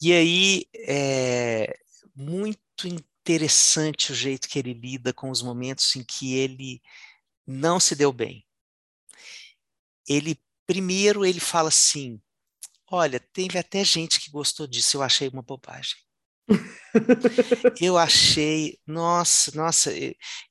E 0.00 0.12
aí 0.12 0.66
é 0.74 1.78
muito 2.14 2.86
interessante 2.86 4.12
o 4.12 4.14
jeito 4.14 4.48
que 4.48 4.58
ele 4.58 4.72
lida 4.72 5.12
com 5.12 5.30
os 5.30 5.42
momentos 5.42 5.94
em 5.96 6.04
que 6.04 6.34
ele 6.34 6.82
não 7.46 7.80
se 7.80 7.94
deu 7.94 8.12
bem. 8.12 8.46
Ele 10.08 10.40
primeiro 10.66 11.24
ele 11.24 11.40
fala 11.40 11.68
assim: 11.68 12.20
Olha, 12.90 13.20
teve 13.20 13.58
até 13.58 13.84
gente 13.84 14.20
que 14.20 14.30
gostou 14.30 14.66
disso, 14.66 14.96
eu 14.96 15.02
achei 15.02 15.28
uma 15.28 15.42
bobagem. 15.42 15.96
Eu 17.80 17.98
achei, 17.98 18.78
nossa, 18.86 19.50
nossa, 19.54 19.92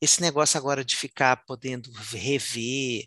esse 0.01 0.21
negócio 0.21 0.57
agora 0.57 0.83
de 0.83 0.95
ficar 0.95 1.43
podendo 1.45 1.91
rever, 1.91 3.05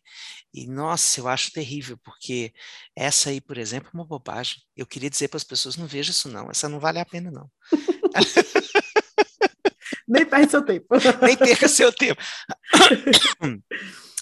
e 0.53 0.66
nossa, 0.66 1.20
eu 1.20 1.29
acho 1.29 1.53
terrível, 1.53 1.96
porque 2.03 2.53
essa 2.96 3.31
aí, 3.31 3.40
por 3.40 3.59
exemplo, 3.59 3.90
é 3.92 3.96
uma 3.96 4.05
bobagem. 4.05 4.57
Eu 4.77 4.87
queria 4.87 5.11
dizer 5.11 5.29
para 5.29 5.37
as 5.37 5.44
pessoas: 5.44 5.77
não 5.77 5.87
veja 5.87 6.11
isso, 6.11 6.29
não, 6.29 6.51
essa 6.51 6.68
não 6.68 6.81
vale 6.81 6.98
a 6.98 7.05
pena, 7.05 7.31
não. 7.31 7.48
Nem 10.09 10.24
perca 10.24 10.48
seu 10.48 10.64
tempo. 10.64 10.87
Nem 11.22 11.37
perca 11.37 11.68
seu 11.68 11.92
tempo. 11.92 12.20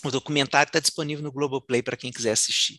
O 0.05 0.11
documentário 0.11 0.69
está 0.69 0.79
disponível 0.79 1.25
no 1.25 1.33
Globoplay 1.33 1.83
para 1.83 1.97
quem 1.97 2.13
quiser 2.13 2.31
assistir. 2.31 2.79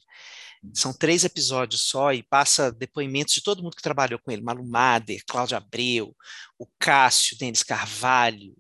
São 0.74 0.94
três 0.94 1.24
episódios 1.24 1.82
só 1.82 2.12
e 2.14 2.24
passa 2.24 2.72
depoimentos 2.72 3.34
de 3.34 3.42
todo 3.42 3.62
mundo 3.62 3.76
que 3.76 3.82
trabalhou 3.82 4.20
com 4.20 4.32
ele: 4.32 4.42
Malu 4.42 4.66
Mader, 4.66 5.24
Cláudio 5.28 5.58
Abreu, 5.58 6.16
o 6.58 6.68
Cássio, 6.80 7.38
Denis 7.38 7.64
Carvalho, 7.64 8.56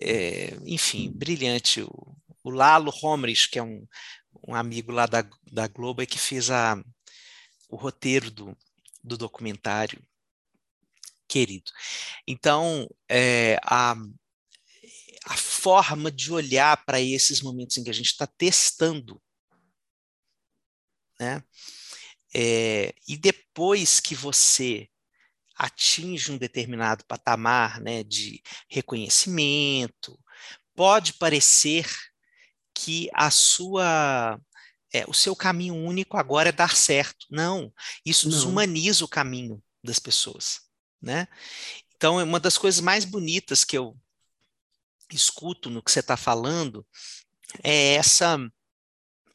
é, 0.00 0.56
enfim, 0.64 1.12
brilhante. 1.12 1.82
O, 1.82 2.16
o 2.42 2.50
Lalo 2.50 2.92
Homrich, 3.02 3.48
que 3.48 3.58
é 3.58 3.62
um, 3.62 3.86
um 4.46 4.54
amigo 4.54 4.92
lá 4.92 5.06
da, 5.06 5.28
da 5.50 5.66
Globo, 5.68 6.02
é 6.02 6.06
que 6.06 6.18
fez 6.18 6.50
a, 6.50 6.82
o 7.68 7.76
roteiro 7.76 8.30
do, 8.30 8.56
do 9.02 9.16
documentário. 9.16 10.02
Querido. 11.26 11.70
Então, 12.28 12.86
é, 13.08 13.58
a, 13.64 13.96
a 15.26 15.36
forma 15.36 16.10
de 16.10 16.32
olhar 16.32 16.84
para 16.84 17.00
esses 17.00 17.40
momentos 17.40 17.76
em 17.76 17.84
que 17.84 17.90
a 17.90 17.94
gente 17.94 18.06
está 18.10 18.26
testando 18.26 19.20
né? 21.24 21.42
É, 22.34 22.92
e 23.08 23.16
depois 23.16 24.00
que 24.00 24.14
você 24.14 24.88
atinge 25.56 26.32
um 26.32 26.36
determinado 26.36 27.04
patamar 27.06 27.80
né, 27.80 28.02
de 28.02 28.42
reconhecimento, 28.68 30.18
pode 30.74 31.14
parecer 31.14 31.88
que 32.74 33.08
a 33.14 33.30
sua 33.30 34.38
é, 34.92 35.04
o 35.08 35.14
seu 35.14 35.34
caminho 35.34 35.74
único 35.74 36.16
agora 36.16 36.50
é 36.50 36.52
dar 36.52 36.76
certo. 36.76 37.26
Não, 37.30 37.72
isso 38.04 38.28
Não. 38.28 38.36
desumaniza 38.36 39.04
o 39.04 39.08
caminho 39.08 39.62
das 39.82 39.98
pessoas, 39.98 40.60
né? 41.00 41.26
Então, 41.96 42.22
uma 42.22 42.38
das 42.38 42.58
coisas 42.58 42.80
mais 42.80 43.04
bonitas 43.04 43.64
que 43.64 43.78
eu 43.78 43.96
escuto 45.12 45.70
no 45.70 45.82
que 45.82 45.90
você 45.90 46.00
está 46.00 46.16
falando 46.16 46.86
é 47.62 47.94
essa 47.94 48.38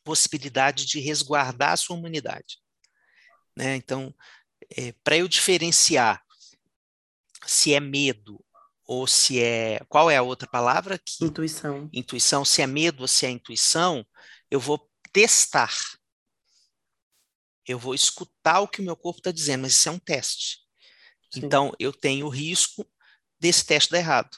possibilidade 0.03 0.85
de 0.85 0.99
resguardar 0.99 1.73
a 1.73 1.77
sua 1.77 1.95
humanidade. 1.95 2.57
Né? 3.55 3.75
Então, 3.75 4.13
é, 4.77 4.93
para 5.03 5.17
eu 5.17 5.27
diferenciar 5.27 6.23
se 7.45 7.73
é 7.73 7.79
medo 7.79 8.43
ou 8.85 9.05
se 9.05 9.41
é. 9.41 9.79
Qual 9.87 10.09
é 10.09 10.17
a 10.17 10.21
outra 10.21 10.47
palavra? 10.47 10.97
Que, 10.97 11.25
intuição. 11.25 11.89
Intuição, 11.93 12.43
se 12.43 12.61
é 12.61 12.67
medo 12.67 13.01
ou 13.01 13.07
se 13.07 13.25
é 13.25 13.29
intuição, 13.29 14.05
eu 14.49 14.59
vou 14.59 14.89
testar. 15.11 15.73
eu 17.67 17.77
vou 17.77 17.93
escutar 17.93 18.61
o 18.61 18.67
que 18.67 18.81
o 18.81 18.83
meu 18.83 18.95
corpo 18.95 19.19
está 19.19 19.31
dizendo, 19.31 19.61
mas 19.61 19.73
isso 19.73 19.87
é 19.89 19.91
um 19.91 19.99
teste. 19.99 20.59
Sim. 21.31 21.41
Então, 21.45 21.71
eu 21.77 21.93
tenho 21.93 22.25
o 22.25 22.29
risco 22.29 22.83
desse 23.39 23.63
teste 23.65 23.91
dar 23.91 23.99
errado, 23.99 24.37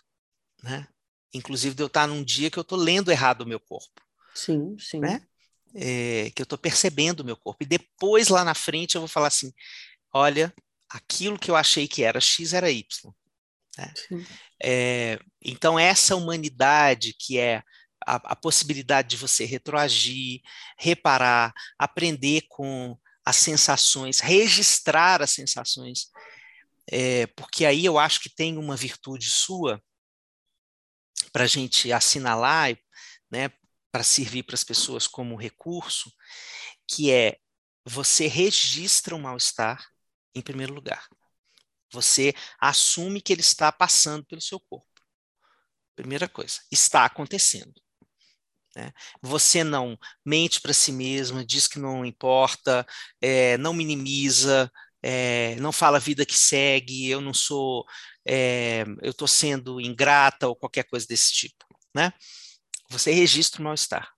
né? 0.61 0.87
Inclusive 1.33 1.73
de 1.73 1.81
eu 1.81 1.87
estar 1.87 2.07
num 2.07 2.23
dia 2.23 2.51
que 2.51 2.59
eu 2.59 2.61
estou 2.61 2.77
lendo 2.77 3.09
errado 3.09 3.41
o 3.41 3.47
meu 3.47 3.59
corpo. 3.59 4.01
Sim, 4.35 4.77
sim. 4.77 4.99
Né? 4.99 5.25
É, 5.73 6.31
que 6.35 6.41
eu 6.41 6.43
estou 6.43 6.57
percebendo 6.57 7.21
o 7.21 7.25
meu 7.25 7.37
corpo. 7.37 7.63
E 7.63 7.65
depois, 7.65 8.27
lá 8.27 8.43
na 8.43 8.53
frente, 8.53 8.95
eu 8.95 9.01
vou 9.01 9.07
falar 9.07 9.27
assim, 9.27 9.53
olha, 10.13 10.53
aquilo 10.89 11.39
que 11.39 11.49
eu 11.49 11.55
achei 11.55 11.87
que 11.87 12.03
era 12.03 12.19
X 12.19 12.53
era 12.53 12.69
Y. 12.69 13.13
Né? 13.77 13.93
É, 14.61 15.19
então, 15.41 15.79
essa 15.79 16.15
humanidade 16.15 17.15
que 17.17 17.39
é 17.39 17.63
a, 18.05 18.15
a, 18.15 18.35
possibilidade 18.35 19.09
de 19.09 19.17
você 19.17 19.45
retroagir, 19.45 20.41
reparar, 20.77 21.53
aprender 21.77 22.43
com 22.49 22.97
as 23.23 23.37
sensações, 23.37 24.19
registrar 24.19 25.21
as 25.21 25.31
sensações, 25.31 26.07
é, 26.91 27.27
porque 27.27 27.65
aí 27.65 27.85
eu 27.85 27.97
acho 27.97 28.19
que 28.19 28.29
tem 28.29 28.57
uma 28.57 28.75
virtude 28.75 29.29
sua 29.29 29.81
para 31.31 31.43
a 31.43 31.47
gente 31.47 31.91
assinalar, 31.93 32.75
né, 33.31 33.49
para 33.91 34.03
servir 34.03 34.43
para 34.43 34.55
as 34.55 34.63
pessoas 34.63 35.07
como 35.07 35.35
recurso, 35.35 36.11
que 36.87 37.11
é 37.11 37.37
você 37.85 38.27
registra 38.27 39.15
o 39.15 39.19
mal-estar 39.19 39.85
em 40.35 40.41
primeiro 40.41 40.73
lugar. 40.73 41.07
Você 41.91 42.33
assume 42.59 43.21
que 43.21 43.33
ele 43.33 43.41
está 43.41 43.71
passando 43.71 44.25
pelo 44.25 44.41
seu 44.41 44.59
corpo. 44.59 44.87
Primeira 45.95 46.29
coisa, 46.29 46.59
está 46.71 47.03
acontecendo. 47.05 47.73
Né? 48.75 48.91
Você 49.21 49.63
não 49.63 49.97
mente 50.25 50.61
para 50.61 50.73
si 50.73 50.91
mesma, 50.91 51.45
diz 51.45 51.67
que 51.67 51.79
não 51.79 52.05
importa, 52.05 52.85
é, 53.19 53.57
não 53.57 53.73
minimiza, 53.73 54.71
é, 55.03 55.55
não 55.55 55.71
fala 55.71 55.97
a 55.97 55.99
vida 55.99 56.25
que 56.25 56.37
segue, 56.37 57.09
eu 57.09 57.19
não 57.19 57.33
sou, 57.33 57.85
é, 58.25 58.85
eu 59.01 59.11
estou 59.11 59.27
sendo 59.27 59.81
ingrata 59.81 60.47
ou 60.47 60.55
qualquer 60.55 60.83
coisa 60.83 61.05
desse 61.05 61.33
tipo. 61.33 61.65
Né? 61.93 62.13
Você 62.91 63.11
registra 63.11 63.61
o 63.61 63.63
mal-estar. 63.63 64.11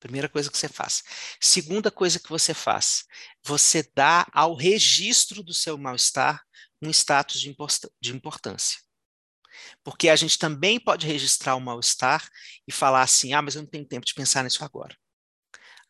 Primeira 0.00 0.28
coisa 0.28 0.50
que 0.50 0.58
você 0.58 0.68
faz. 0.68 1.02
Segunda 1.40 1.90
coisa 1.90 2.18
que 2.18 2.28
você 2.28 2.52
faz, 2.52 3.04
você 3.44 3.88
dá 3.94 4.26
ao 4.32 4.54
registro 4.54 5.42
do 5.42 5.54
seu 5.54 5.78
mal-estar 5.78 6.42
um 6.82 6.90
status 6.90 7.40
de, 7.40 7.54
de 8.00 8.14
importância. 8.14 8.78
Porque 9.82 10.08
a 10.08 10.16
gente 10.16 10.38
também 10.38 10.78
pode 10.78 11.06
registrar 11.06 11.54
o 11.54 11.60
mal-estar 11.60 12.28
e 12.66 12.72
falar 12.72 13.02
assim: 13.02 13.32
ah, 13.32 13.40
mas 13.40 13.54
eu 13.54 13.62
não 13.62 13.68
tenho 13.68 13.86
tempo 13.86 14.04
de 14.04 14.12
pensar 14.12 14.44
nisso 14.44 14.62
agora. 14.64 14.94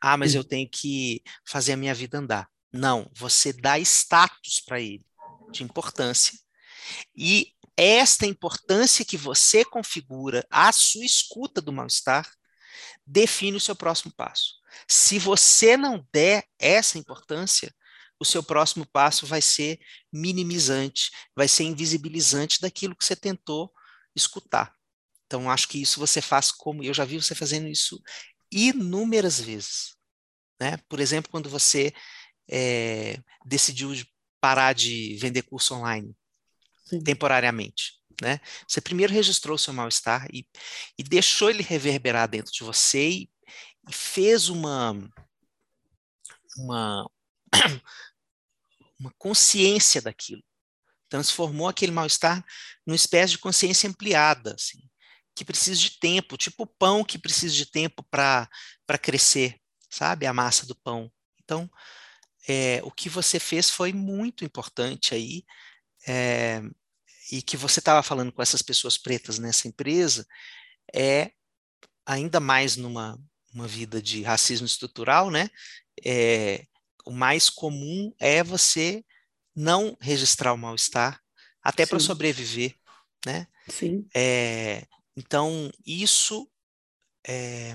Ah, 0.01 0.17
mas 0.17 0.35
eu 0.35 0.45
tenho 0.45 0.69
que 0.71 1.23
fazer 1.45 1.73
a 1.73 1.77
minha 1.77 1.95
vida 1.95 2.19
andar. 2.19 2.49
Não, 2.73 3.11
você 3.15 3.53
dá 3.53 3.79
status 3.79 4.61
para 4.61 4.81
ele 4.81 5.05
de 5.51 5.65
importância. 5.65 6.39
E 7.17 7.56
esta 7.77 8.27
importância 8.27 9.05
que 9.05 9.17
você 9.17 9.65
configura 9.65 10.47
a 10.51 10.73
sua 10.73 11.05
escuta 11.05 11.61
do 11.61 11.73
mal-estar 11.73 12.31
define 13.07 13.57
o 13.57 13.61
seu 13.61 13.77
próximo 13.77 14.13
passo. 14.15 14.55
Se 14.89 15.19
você 15.19 15.77
não 15.77 16.07
der 16.13 16.45
essa 16.59 16.99
importância, 16.99 17.75
o 18.19 18.25
seu 18.25 18.43
próximo 18.43 18.87
passo 18.87 19.27
vai 19.27 19.43
ser 19.43 19.79
minimizante, 20.11 21.11
vai 21.35 21.47
ser 21.47 21.65
invisibilizante 21.65 22.61
daquilo 22.61 22.97
que 22.97 23.05
você 23.05 23.15
tentou 23.15 23.73
escutar. 24.15 24.75
Então, 25.27 25.51
acho 25.51 25.69
que 25.69 25.81
isso 25.83 26.01
você 26.01 26.23
faz 26.23 26.51
como. 26.51 26.83
Eu 26.83 26.95
já 26.95 27.05
vi 27.05 27.21
você 27.21 27.35
fazendo 27.35 27.69
isso 27.69 28.01
inúmeras 28.51 29.41
vezes. 29.41 29.97
Né? 30.59 30.79
Por 30.89 30.99
exemplo, 31.01 31.31
quando 31.31 31.51
você 31.51 31.93
é, 32.49 33.19
decidiu 33.45 33.93
parar 34.41 34.73
de 34.73 35.17
vender 35.17 35.43
curso 35.43 35.75
online 35.75 36.17
Sim. 36.87 37.03
temporariamente. 37.03 37.95
Né? 38.23 38.41
Você 38.67 38.81
primeiro 38.81 39.13
registrou 39.13 39.57
o 39.57 39.59
seu 39.59 39.75
mal-estar 39.75 40.27
e, 40.33 40.47
e, 40.99 41.03
deixou 41.03 41.51
ele 41.51 41.63
reverberar 41.63 42.29
dentro 42.29 42.51
de 42.51 42.65
você 42.65 43.09
e, 43.09 43.31
e 43.89 43.93
fez 43.93 44.49
uma, 44.49 44.97
uma, 46.57 47.11
uma 48.99 49.13
consciência 49.19 50.01
daquilo. 50.01 50.43
Transformou 51.11 51.69
aquele 51.69 51.93
mal-estar 51.93 52.45
numa 52.87 52.97
espécie 52.97 53.33
de 53.33 53.39
consciência 53.39 53.89
ampliada, 53.89 54.55
assim, 54.55 54.81
que 55.35 55.45
precisa 55.45 55.79
de 55.79 55.99
tempo, 55.99 56.39
tipo 56.39 56.63
o 56.63 56.67
pão 56.67 57.05
que 57.05 57.19
precisa 57.19 57.55
de 57.55 57.67
tempo 57.67 58.03
para 58.11 58.49
crescer, 59.01 59.61
sabe? 59.91 60.25
A 60.25 60.33
massa 60.33 60.65
do 60.67 60.75
pão. 60.75 61.13
Então, 61.45 61.71
é, 62.49 62.81
o 62.83 62.91
que 62.91 63.11
você 63.11 63.39
fez 63.39 63.69
foi 63.69 63.93
muito 63.93 64.45
importante 64.45 65.15
aí, 65.15 65.45
é, 66.07 66.63
e 67.31 67.43
que 67.43 67.57
você 67.57 67.81
estava 67.81 68.03
falando 68.03 68.33
com 68.33 68.43
essas 68.43 68.63
pessoas 68.63 68.97
pretas 68.97 69.39
nessa 69.39 69.67
empresa, 69.67 70.27
é 70.95 71.33
ainda 72.05 72.39
mais 72.39 72.77
numa 72.77 73.19
uma 73.53 73.67
vida 73.67 74.03
de 74.03 74.23
racismo 74.23 74.67
estrutural, 74.67 75.31
né? 75.31 75.49
É, 76.05 76.67
o 77.07 77.11
mais 77.11 77.49
comum 77.49 78.15
é 78.19 78.45
você 78.45 79.03
não 79.55 79.97
registrar 79.99 80.53
o 80.53 80.59
mal-estar, 80.59 81.19
até 81.63 81.87
para 81.87 81.99
sobreviver, 81.99 82.77
né? 83.25 83.49
Sim. 83.71 84.07
É, 84.15 84.87
então, 85.17 85.73
isso, 85.87 86.47
é, 87.27 87.75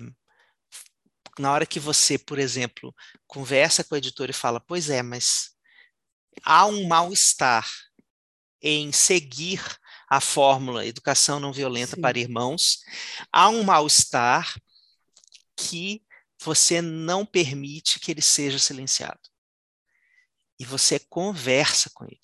na 1.39 1.51
hora 1.51 1.65
que 1.65 1.79
você, 1.79 2.17
por 2.19 2.37
exemplo, 2.37 2.95
conversa 3.25 3.83
com 3.83 3.95
a 3.95 3.97
editora 3.97 4.29
e 4.29 4.35
fala, 4.35 4.59
pois 4.59 4.89
é, 4.89 5.01
mas 5.01 5.51
há 6.43 6.67
um 6.67 6.87
mal-estar 6.87 7.67
em 8.61 8.91
seguir 8.91 9.61
a 10.09 10.19
fórmula 10.19 10.85
educação 10.85 11.39
não 11.39 11.53
violenta 11.53 11.95
Sim. 11.95 12.01
para 12.01 12.19
irmãos, 12.19 12.79
há 13.31 13.49
um 13.49 13.63
mal-estar 13.63 14.61
que 15.55 16.03
você 16.43 16.81
não 16.81 17.25
permite 17.25 17.99
que 17.99 18.11
ele 18.11 18.21
seja 18.21 18.59
silenciado. 18.59 19.21
E 20.59 20.65
você 20.65 20.99
conversa 20.99 21.89
com 21.93 22.05
ele. 22.05 22.19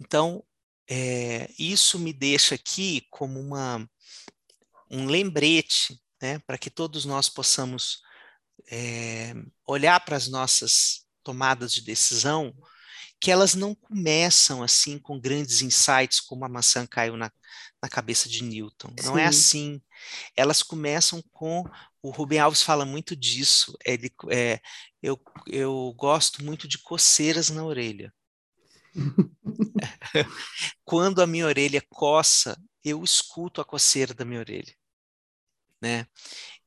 Então, 0.00 0.44
é, 0.88 1.50
isso 1.58 1.98
me 1.98 2.12
deixa 2.12 2.54
aqui 2.54 3.06
como 3.10 3.40
uma, 3.40 3.88
um 4.90 5.06
lembrete 5.06 6.00
né, 6.20 6.38
para 6.40 6.56
que 6.56 6.70
todos 6.70 7.04
nós 7.04 7.28
possamos 7.28 8.02
é, 8.70 9.34
olhar 9.66 9.98
para 10.04 10.16
as 10.16 10.28
nossas 10.28 11.06
tomadas 11.22 11.72
de 11.72 11.82
decisão, 11.82 12.54
que 13.22 13.30
elas 13.30 13.54
não 13.54 13.72
começam 13.72 14.64
assim 14.64 14.98
com 14.98 15.18
grandes 15.18 15.62
insights, 15.62 16.18
como 16.18 16.44
a 16.44 16.48
maçã 16.48 16.84
caiu 16.84 17.16
na, 17.16 17.30
na 17.80 17.88
cabeça 17.88 18.28
de 18.28 18.42
Newton. 18.42 18.92
Não 19.04 19.16
é 19.16 19.20
Sim. 19.20 19.20
é 19.20 19.26
assim. 19.26 19.82
Elas 20.36 20.60
começam 20.60 21.22
com 21.30 21.64
o 22.02 22.10
Rubem 22.10 22.40
Alves 22.40 22.62
fala 22.62 22.84
muito 22.84 23.14
disso. 23.14 23.78
Ele, 23.86 24.12
é, 24.28 24.60
eu, 25.00 25.22
eu 25.46 25.94
gosto 25.96 26.44
muito 26.44 26.66
de 26.66 26.78
coceiras 26.78 27.48
na 27.48 27.64
orelha. 27.64 28.12
Quando 30.84 31.22
a 31.22 31.26
minha 31.26 31.46
orelha 31.46 31.80
coça, 31.88 32.60
eu 32.82 33.04
escuto 33.04 33.60
a 33.60 33.64
coceira 33.64 34.12
da 34.12 34.24
minha 34.24 34.40
orelha. 34.40 34.74
Né? 35.80 36.08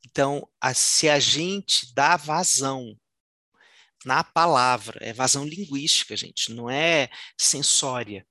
Então, 0.06 0.48
a, 0.62 0.74
se 0.74 1.10
a 1.10 1.20
gente 1.20 1.94
dá 1.94 2.16
vazão 2.16 2.98
na 4.06 4.24
palavra, 4.24 5.00
é 5.02 5.12
vazão 5.12 5.46
linguística, 5.46 6.16
gente, 6.16 6.54
não 6.54 6.70
é 6.70 7.10
sensória. 7.38 8.26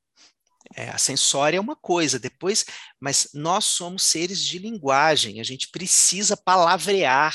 É, 0.77 0.89
a 0.89 0.99
sensória 0.99 1.59
é 1.59 1.61
uma 1.61 1.77
coisa, 1.77 2.19
depois, 2.19 2.65
mas 2.99 3.29
nós 3.35 3.65
somos 3.65 4.03
seres 4.05 4.41
de 4.41 4.59
linguagem, 4.59 5.41
a 5.41 5.45
gente 5.45 5.69
precisa 5.71 6.37
palavrear 6.37 7.35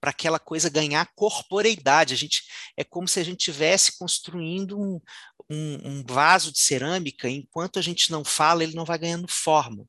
para 0.00 0.10
aquela 0.10 0.38
coisa 0.38 0.70
ganhar 0.70 1.10
corporeidade. 1.14 2.14
A 2.14 2.16
gente 2.16 2.44
é 2.76 2.82
como 2.82 3.06
se 3.06 3.20
a 3.20 3.22
gente 3.22 3.40
estivesse 3.40 3.98
construindo 3.98 4.80
um, 4.80 5.00
um, 5.48 5.88
um, 5.88 6.04
vaso 6.04 6.50
de 6.50 6.58
cerâmica, 6.58 7.28
enquanto 7.28 7.78
a 7.78 7.82
gente 7.82 8.10
não 8.10 8.24
fala, 8.24 8.62
ele 8.64 8.74
não 8.74 8.84
vai 8.84 8.98
ganhando 8.98 9.28
forma. 9.28 9.84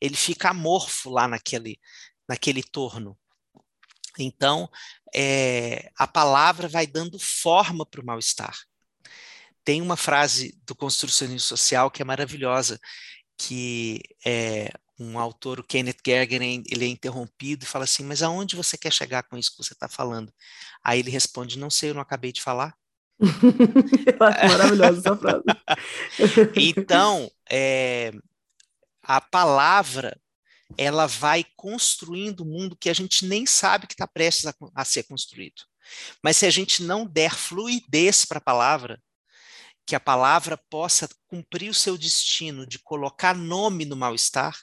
Ele 0.00 0.16
fica 0.16 0.50
amorfo 0.50 1.10
lá 1.10 1.28
naquele, 1.28 1.78
naquele 2.28 2.62
torno. 2.62 3.16
Então, 4.18 4.68
é, 5.14 5.90
a 5.96 6.06
palavra 6.06 6.68
vai 6.68 6.86
dando 6.86 7.18
forma 7.18 7.86
para 7.86 8.00
o 8.00 8.04
mal-estar 8.04 8.56
tem 9.64 9.80
uma 9.80 9.96
frase 9.96 10.58
do 10.66 10.74
construcionismo 10.74 11.40
social 11.40 11.90
que 11.90 12.02
é 12.02 12.04
maravilhosa, 12.04 12.80
que 13.36 14.00
é 14.24 14.70
um 14.98 15.18
autor, 15.18 15.60
o 15.60 15.64
Kenneth 15.64 15.98
Gerger, 16.04 16.42
ele 16.42 16.84
é 16.84 16.88
interrompido 16.88 17.64
e 17.64 17.68
fala 17.68 17.84
assim, 17.84 18.04
mas 18.04 18.22
aonde 18.22 18.54
você 18.54 18.76
quer 18.76 18.92
chegar 18.92 19.22
com 19.22 19.36
isso 19.36 19.52
que 19.52 19.62
você 19.62 19.72
está 19.72 19.88
falando? 19.88 20.32
Aí 20.84 20.98
ele 20.98 21.10
responde, 21.10 21.58
não 21.58 21.70
sei, 21.70 21.90
eu 21.90 21.94
não 21.94 22.02
acabei 22.02 22.32
de 22.32 22.42
falar. 22.42 22.74
maravilhosa 24.18 24.98
essa 24.98 25.16
frase. 25.16 25.44
então, 26.56 27.30
é, 27.48 28.12
a 29.02 29.20
palavra, 29.20 30.20
ela 30.76 31.06
vai 31.06 31.44
construindo 31.56 32.42
um 32.42 32.46
mundo 32.46 32.76
que 32.76 32.90
a 32.90 32.94
gente 32.94 33.26
nem 33.26 33.46
sabe 33.46 33.86
que 33.86 33.94
está 33.94 34.06
prestes 34.06 34.46
a, 34.46 34.54
a 34.74 34.84
ser 34.84 35.04
construído. 35.04 35.62
Mas 36.22 36.36
se 36.36 36.46
a 36.46 36.50
gente 36.50 36.82
não 36.82 37.06
der 37.06 37.34
fluidez 37.34 38.24
para 38.24 38.38
a 38.38 38.42
palavra, 38.42 39.00
que 39.86 39.94
a 39.94 40.00
palavra 40.00 40.56
possa 40.70 41.08
cumprir 41.26 41.70
o 41.70 41.74
seu 41.74 41.98
destino 41.98 42.66
de 42.66 42.78
colocar 42.78 43.34
nome 43.34 43.84
no 43.84 43.96
mal-estar, 43.96 44.56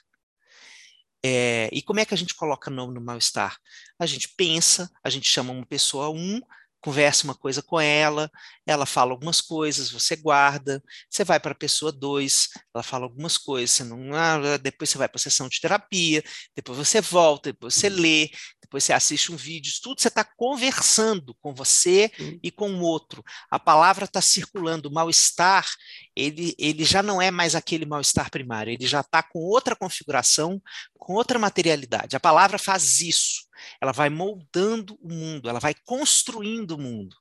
é, 1.24 1.68
e 1.72 1.82
como 1.82 2.00
é 2.00 2.04
que 2.04 2.14
a 2.14 2.16
gente 2.16 2.34
coloca 2.34 2.70
nome 2.70 2.94
no 2.94 3.00
mal-estar? 3.00 3.58
A 3.98 4.06
gente 4.06 4.28
pensa, 4.36 4.90
a 5.02 5.10
gente 5.10 5.28
chama 5.28 5.52
uma 5.52 5.66
pessoa 5.66 6.10
um, 6.10 6.40
conversa 6.80 7.24
uma 7.24 7.34
coisa 7.34 7.62
com 7.62 7.80
ela, 7.80 8.30
ela 8.66 8.86
fala 8.86 9.12
algumas 9.12 9.40
coisas, 9.40 9.90
você 9.90 10.16
guarda, 10.16 10.82
você 11.10 11.24
vai 11.24 11.40
para 11.40 11.52
a 11.52 11.54
pessoa 11.54 11.90
dois, 11.90 12.48
ela 12.74 12.82
fala 12.82 13.04
algumas 13.04 13.36
coisas, 13.36 13.70
você 13.76 13.84
não, 13.84 14.14
ah, 14.14 14.56
depois 14.58 14.90
você 14.90 14.98
vai 14.98 15.08
para 15.08 15.18
a 15.18 15.22
sessão 15.22 15.48
de 15.48 15.60
terapia, 15.60 16.22
depois 16.54 16.78
você 16.78 17.00
volta, 17.00 17.50
depois 17.50 17.74
você 17.74 17.88
lê, 17.88 18.30
depois 18.68 18.84
você 18.84 18.92
assiste 18.92 19.32
um 19.32 19.36
vídeo, 19.36 19.72
tudo 19.82 20.00
você 20.00 20.08
está 20.08 20.22
conversando 20.22 21.34
com 21.40 21.54
você 21.54 22.10
e 22.42 22.50
com 22.50 22.70
o 22.70 22.82
outro. 22.82 23.24
A 23.50 23.58
palavra 23.58 24.04
está 24.04 24.20
circulando, 24.20 24.90
o 24.90 24.92
mal-estar, 24.92 25.66
ele, 26.14 26.54
ele 26.58 26.84
já 26.84 27.02
não 27.02 27.20
é 27.20 27.30
mais 27.30 27.54
aquele 27.54 27.86
mal-estar 27.86 28.30
primário, 28.30 28.70
ele 28.70 28.86
já 28.86 29.00
está 29.00 29.22
com 29.22 29.38
outra 29.38 29.74
configuração, 29.74 30.60
com 30.98 31.14
outra 31.14 31.38
materialidade. 31.38 32.14
A 32.14 32.20
palavra 32.20 32.58
faz 32.58 33.00
isso. 33.00 33.47
Ela 33.80 33.92
vai 33.92 34.08
moldando 34.10 34.98
o 35.00 35.08
mundo, 35.08 35.48
ela 35.48 35.60
vai 35.60 35.74
construindo 35.74 36.72
o 36.72 36.78
mundo. 36.78 37.16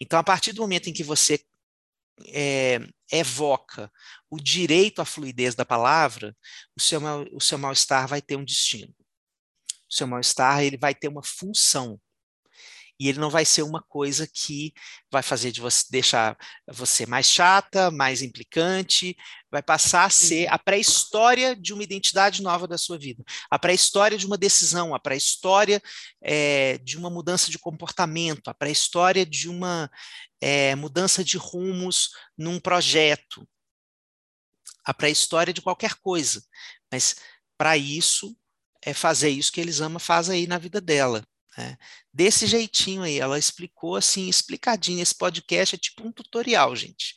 Então, 0.00 0.18
a 0.18 0.24
partir 0.24 0.52
do 0.52 0.62
momento 0.62 0.88
em 0.88 0.92
que 0.92 1.04
você 1.04 1.44
é, 2.26 2.80
evoca 3.10 3.90
o 4.30 4.40
direito 4.40 5.00
à 5.00 5.04
fluidez 5.04 5.54
da 5.54 5.64
palavra, 5.64 6.36
o 6.76 6.80
seu, 6.80 7.00
o 7.32 7.40
seu 7.40 7.58
mal-estar 7.58 8.08
vai 8.08 8.20
ter 8.20 8.36
um 8.36 8.44
destino 8.44 8.94
o 9.88 9.94
seu 9.94 10.06
mal-estar 10.08 10.62
ele 10.62 10.76
vai 10.76 10.94
ter 10.94 11.08
uma 11.08 11.22
função. 11.22 12.00
E 12.98 13.08
ele 13.08 13.18
não 13.18 13.30
vai 13.30 13.44
ser 13.44 13.62
uma 13.62 13.82
coisa 13.82 14.26
que 14.26 14.72
vai 15.10 15.22
fazer 15.22 15.50
de 15.50 15.60
você 15.60 15.84
deixar 15.90 16.36
você 16.70 17.06
mais 17.06 17.26
chata, 17.26 17.90
mais 17.90 18.22
implicante, 18.22 19.16
vai 19.50 19.62
passar 19.62 20.04
a 20.04 20.10
ser 20.10 20.46
a 20.48 20.58
pré-história 20.58 21.56
de 21.56 21.72
uma 21.72 21.82
identidade 21.82 22.42
nova 22.42 22.66
da 22.66 22.78
sua 22.78 22.98
vida, 22.98 23.24
a 23.50 23.58
pré-história 23.58 24.16
de 24.16 24.26
uma 24.26 24.36
decisão, 24.36 24.94
a 24.94 25.00
pré-história 25.00 25.82
é, 26.22 26.78
de 26.78 26.96
uma 26.96 27.10
mudança 27.10 27.50
de 27.50 27.58
comportamento, 27.58 28.48
a 28.48 28.54
pré-história 28.54 29.26
de 29.26 29.48
uma 29.48 29.90
é, 30.40 30.74
mudança 30.74 31.24
de 31.24 31.36
rumos 31.36 32.10
num 32.36 32.60
projeto, 32.60 33.46
a 34.84 34.92
pré-história 34.92 35.52
de 35.52 35.62
qualquer 35.62 35.94
coisa. 35.94 36.42
Mas 36.92 37.16
para 37.56 37.76
isso 37.76 38.36
é 38.82 38.92
fazer 38.92 39.30
isso 39.30 39.52
que 39.52 39.60
eles 39.60 39.80
amam 39.80 39.98
faz 39.98 40.28
aí 40.28 40.46
na 40.46 40.58
vida 40.58 40.80
dela. 40.80 41.24
Né? 41.56 41.76
Desse 42.12 42.46
jeitinho 42.46 43.02
aí, 43.02 43.18
ela 43.18 43.38
explicou 43.38 43.96
assim, 43.96 44.28
explicadinho. 44.28 45.02
Esse 45.02 45.14
podcast 45.14 45.74
é 45.74 45.78
tipo 45.78 46.06
um 46.06 46.12
tutorial, 46.12 46.74
gente. 46.74 47.16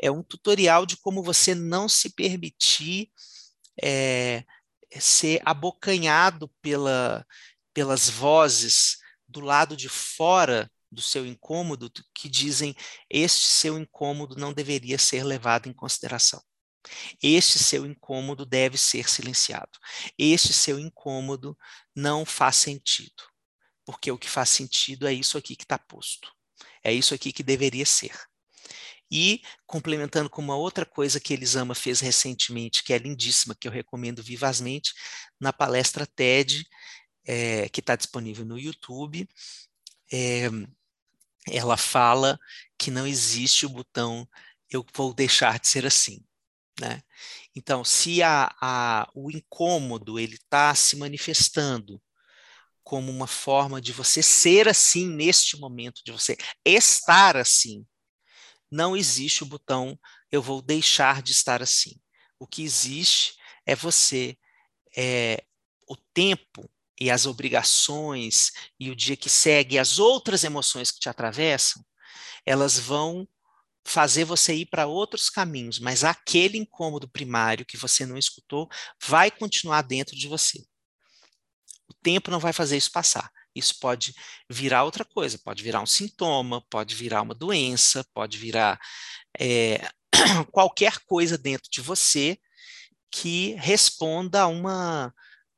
É 0.00 0.10
um 0.10 0.22
tutorial 0.22 0.86
de 0.86 0.96
como 0.96 1.22
você 1.22 1.54
não 1.54 1.88
se 1.88 2.10
permitir 2.10 3.10
é, 3.82 4.44
ser 5.00 5.40
abocanhado 5.44 6.50
pela, 6.62 7.26
pelas 7.72 8.08
vozes 8.08 8.98
do 9.28 9.40
lado 9.40 9.76
de 9.76 9.88
fora 9.88 10.70
do 10.90 11.02
seu 11.02 11.26
incômodo 11.26 11.90
que 12.14 12.28
dizem 12.28 12.74
este 13.10 13.46
seu 13.46 13.76
incômodo 13.76 14.36
não 14.36 14.52
deveria 14.52 14.96
ser 14.96 15.24
levado 15.24 15.68
em 15.68 15.72
consideração. 15.72 16.40
Este 17.22 17.58
seu 17.58 17.84
incômodo 17.86 18.44
deve 18.44 18.76
ser 18.78 19.08
silenciado. 19.08 19.72
Este 20.18 20.52
seu 20.52 20.78
incômodo 20.78 21.58
não 21.94 22.24
faz 22.24 22.56
sentido, 22.56 23.22
porque 23.84 24.10
o 24.10 24.18
que 24.18 24.28
faz 24.28 24.50
sentido 24.50 25.06
é 25.06 25.12
isso 25.12 25.36
aqui 25.36 25.56
que 25.56 25.64
está 25.64 25.78
posto. 25.78 26.32
É 26.82 26.92
isso 26.92 27.14
aqui 27.14 27.32
que 27.32 27.42
deveria 27.42 27.86
ser. 27.86 28.12
E, 29.10 29.42
complementando 29.66 30.28
com 30.28 30.42
uma 30.42 30.56
outra 30.56 30.84
coisa 30.84 31.20
que 31.20 31.32
Elisama 31.32 31.74
fez 31.74 32.00
recentemente, 32.00 32.82
que 32.82 32.92
é 32.92 32.98
lindíssima, 32.98 33.54
que 33.54 33.68
eu 33.68 33.72
recomendo 33.72 34.22
vivazmente, 34.22 34.92
na 35.38 35.52
palestra 35.52 36.06
TED, 36.06 36.64
é, 37.26 37.68
que 37.68 37.80
está 37.80 37.96
disponível 37.96 38.44
no 38.44 38.58
YouTube, 38.58 39.28
é, 40.12 40.48
ela 41.48 41.76
fala 41.76 42.38
que 42.78 42.90
não 42.90 43.06
existe 43.06 43.66
o 43.66 43.68
botão 43.68 44.28
eu 44.70 44.84
vou 44.94 45.14
deixar 45.14 45.58
de 45.58 45.68
ser 45.68 45.86
assim. 45.86 46.20
Né? 46.80 47.00
Então, 47.54 47.84
se 47.84 48.22
a, 48.22 48.54
a, 48.60 49.08
o 49.14 49.30
incômodo 49.30 50.18
ele 50.18 50.34
está 50.34 50.74
se 50.74 50.96
manifestando 50.96 52.02
como 52.84 53.10
uma 53.10 53.26
forma 53.26 53.80
de 53.80 53.92
você 53.92 54.22
ser 54.22 54.68
assim 54.68 55.08
neste 55.08 55.58
momento, 55.58 56.02
de 56.04 56.12
você 56.12 56.36
estar 56.64 57.36
assim, 57.36 57.84
não 58.70 58.96
existe 58.96 59.42
o 59.42 59.46
botão 59.46 59.98
eu 60.34 60.42
vou 60.42 60.60
deixar 60.60 61.22
de 61.22 61.30
estar 61.30 61.62
assim. 61.62 61.94
O 62.38 62.46
que 62.46 62.62
existe 62.62 63.36
é 63.64 63.74
você, 63.76 64.36
é, 64.96 65.44
o 65.88 65.96
tempo 66.12 66.68
e 67.00 67.10
as 67.10 67.24
obrigações 67.24 68.50
e 68.78 68.90
o 68.90 68.96
dia 68.96 69.16
que 69.16 69.30
segue, 69.30 69.78
as 69.78 69.98
outras 69.98 70.42
emoções 70.42 70.90
que 70.90 70.98
te 70.98 71.08
atravessam, 71.08 71.84
elas 72.44 72.78
vão 72.78 73.28
fazer 73.86 74.24
você 74.24 74.54
ir 74.54 74.66
para 74.66 74.86
outros 74.86 75.30
caminhos, 75.30 75.78
mas 75.78 76.02
aquele 76.02 76.58
incômodo 76.58 77.08
primário 77.08 77.66
que 77.66 77.76
você 77.76 78.04
não 78.04 78.16
escutou 78.16 78.68
vai 79.04 79.30
continuar 79.30 79.82
dentro 79.82 80.16
de 80.16 80.26
você. 80.26 80.64
Tempo 82.04 82.30
não 82.30 82.38
vai 82.38 82.52
fazer 82.52 82.76
isso 82.76 82.92
passar. 82.92 83.28
Isso 83.52 83.80
pode 83.80 84.14
virar 84.48 84.84
outra 84.84 85.04
coisa, 85.04 85.38
pode 85.38 85.62
virar 85.62 85.80
um 85.80 85.86
sintoma, 85.86 86.64
pode 86.70 86.94
virar 86.94 87.22
uma 87.22 87.34
doença, 87.34 88.06
pode 88.14 88.38
virar 88.38 88.78
é, 89.38 89.88
qualquer 90.52 91.00
coisa 91.06 91.36
dentro 91.36 91.68
de 91.70 91.80
você 91.80 92.38
que 93.10 93.54
responda 93.54 94.42
a 94.42 94.46
uma 94.46 95.12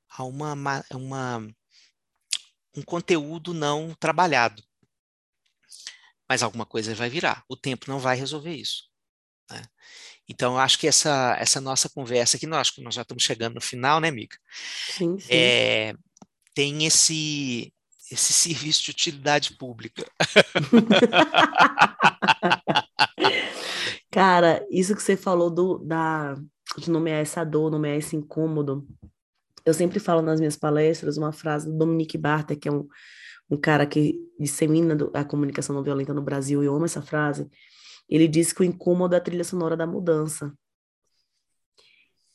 a 0.08 0.24
uma, 0.24 0.54
uma 0.92 1.46
um 2.74 2.82
conteúdo 2.82 3.52
não 3.52 3.94
trabalhado 3.94 4.62
mas 6.28 6.42
alguma 6.42 6.66
coisa 6.66 6.94
vai 6.94 7.08
virar. 7.08 7.44
O 7.48 7.56
tempo 7.56 7.86
não 7.88 7.98
vai 7.98 8.16
resolver 8.16 8.54
isso. 8.54 8.84
Né? 9.50 9.62
Então, 10.28 10.54
eu 10.54 10.58
acho 10.58 10.78
que 10.78 10.88
essa, 10.88 11.36
essa 11.38 11.60
nossa 11.60 11.88
conversa 11.88 12.36
aqui, 12.36 12.46
nós, 12.46 12.72
nós 12.78 12.94
já 12.94 13.02
estamos 13.02 13.22
chegando 13.22 13.54
no 13.54 13.60
final, 13.60 14.00
né, 14.00 14.08
amiga? 14.08 14.36
Sim, 14.50 15.18
sim. 15.18 15.28
É, 15.30 15.94
tem 16.56 16.86
esse, 16.86 17.72
esse 18.10 18.32
serviço 18.32 18.82
de 18.82 18.90
utilidade 18.90 19.56
pública. 19.56 20.04
Cara, 24.10 24.66
isso 24.70 24.96
que 24.96 25.02
você 25.02 25.16
falou 25.16 25.50
do, 25.50 25.78
da, 25.78 26.34
de 26.78 26.90
nomear 26.90 27.20
essa 27.20 27.44
dor, 27.44 27.70
nomear 27.70 27.96
esse 27.96 28.16
incômodo, 28.16 28.88
eu 29.64 29.74
sempre 29.74 30.00
falo 30.00 30.22
nas 30.22 30.40
minhas 30.40 30.56
palestras 30.56 31.18
uma 31.18 31.32
frase 31.32 31.66
do 31.66 31.76
Dominique 31.76 32.16
Barter, 32.16 32.58
que 32.58 32.68
é 32.68 32.72
um 32.72 32.88
um 33.50 33.56
cara 33.56 33.86
que 33.86 34.18
dissemina 34.38 34.96
a 35.14 35.24
comunicação 35.24 35.74
não 35.74 35.82
violenta 35.82 36.12
no 36.12 36.22
Brasil, 36.22 36.62
e 36.62 36.66
eu 36.66 36.74
amo 36.74 36.84
essa 36.84 37.02
frase, 37.02 37.48
ele 38.08 38.28
disse 38.28 38.54
que 38.54 38.62
o 38.62 38.64
incômodo 38.64 39.14
é 39.14 39.18
a 39.18 39.20
trilha 39.20 39.44
sonora 39.44 39.76
da 39.76 39.86
mudança. 39.86 40.52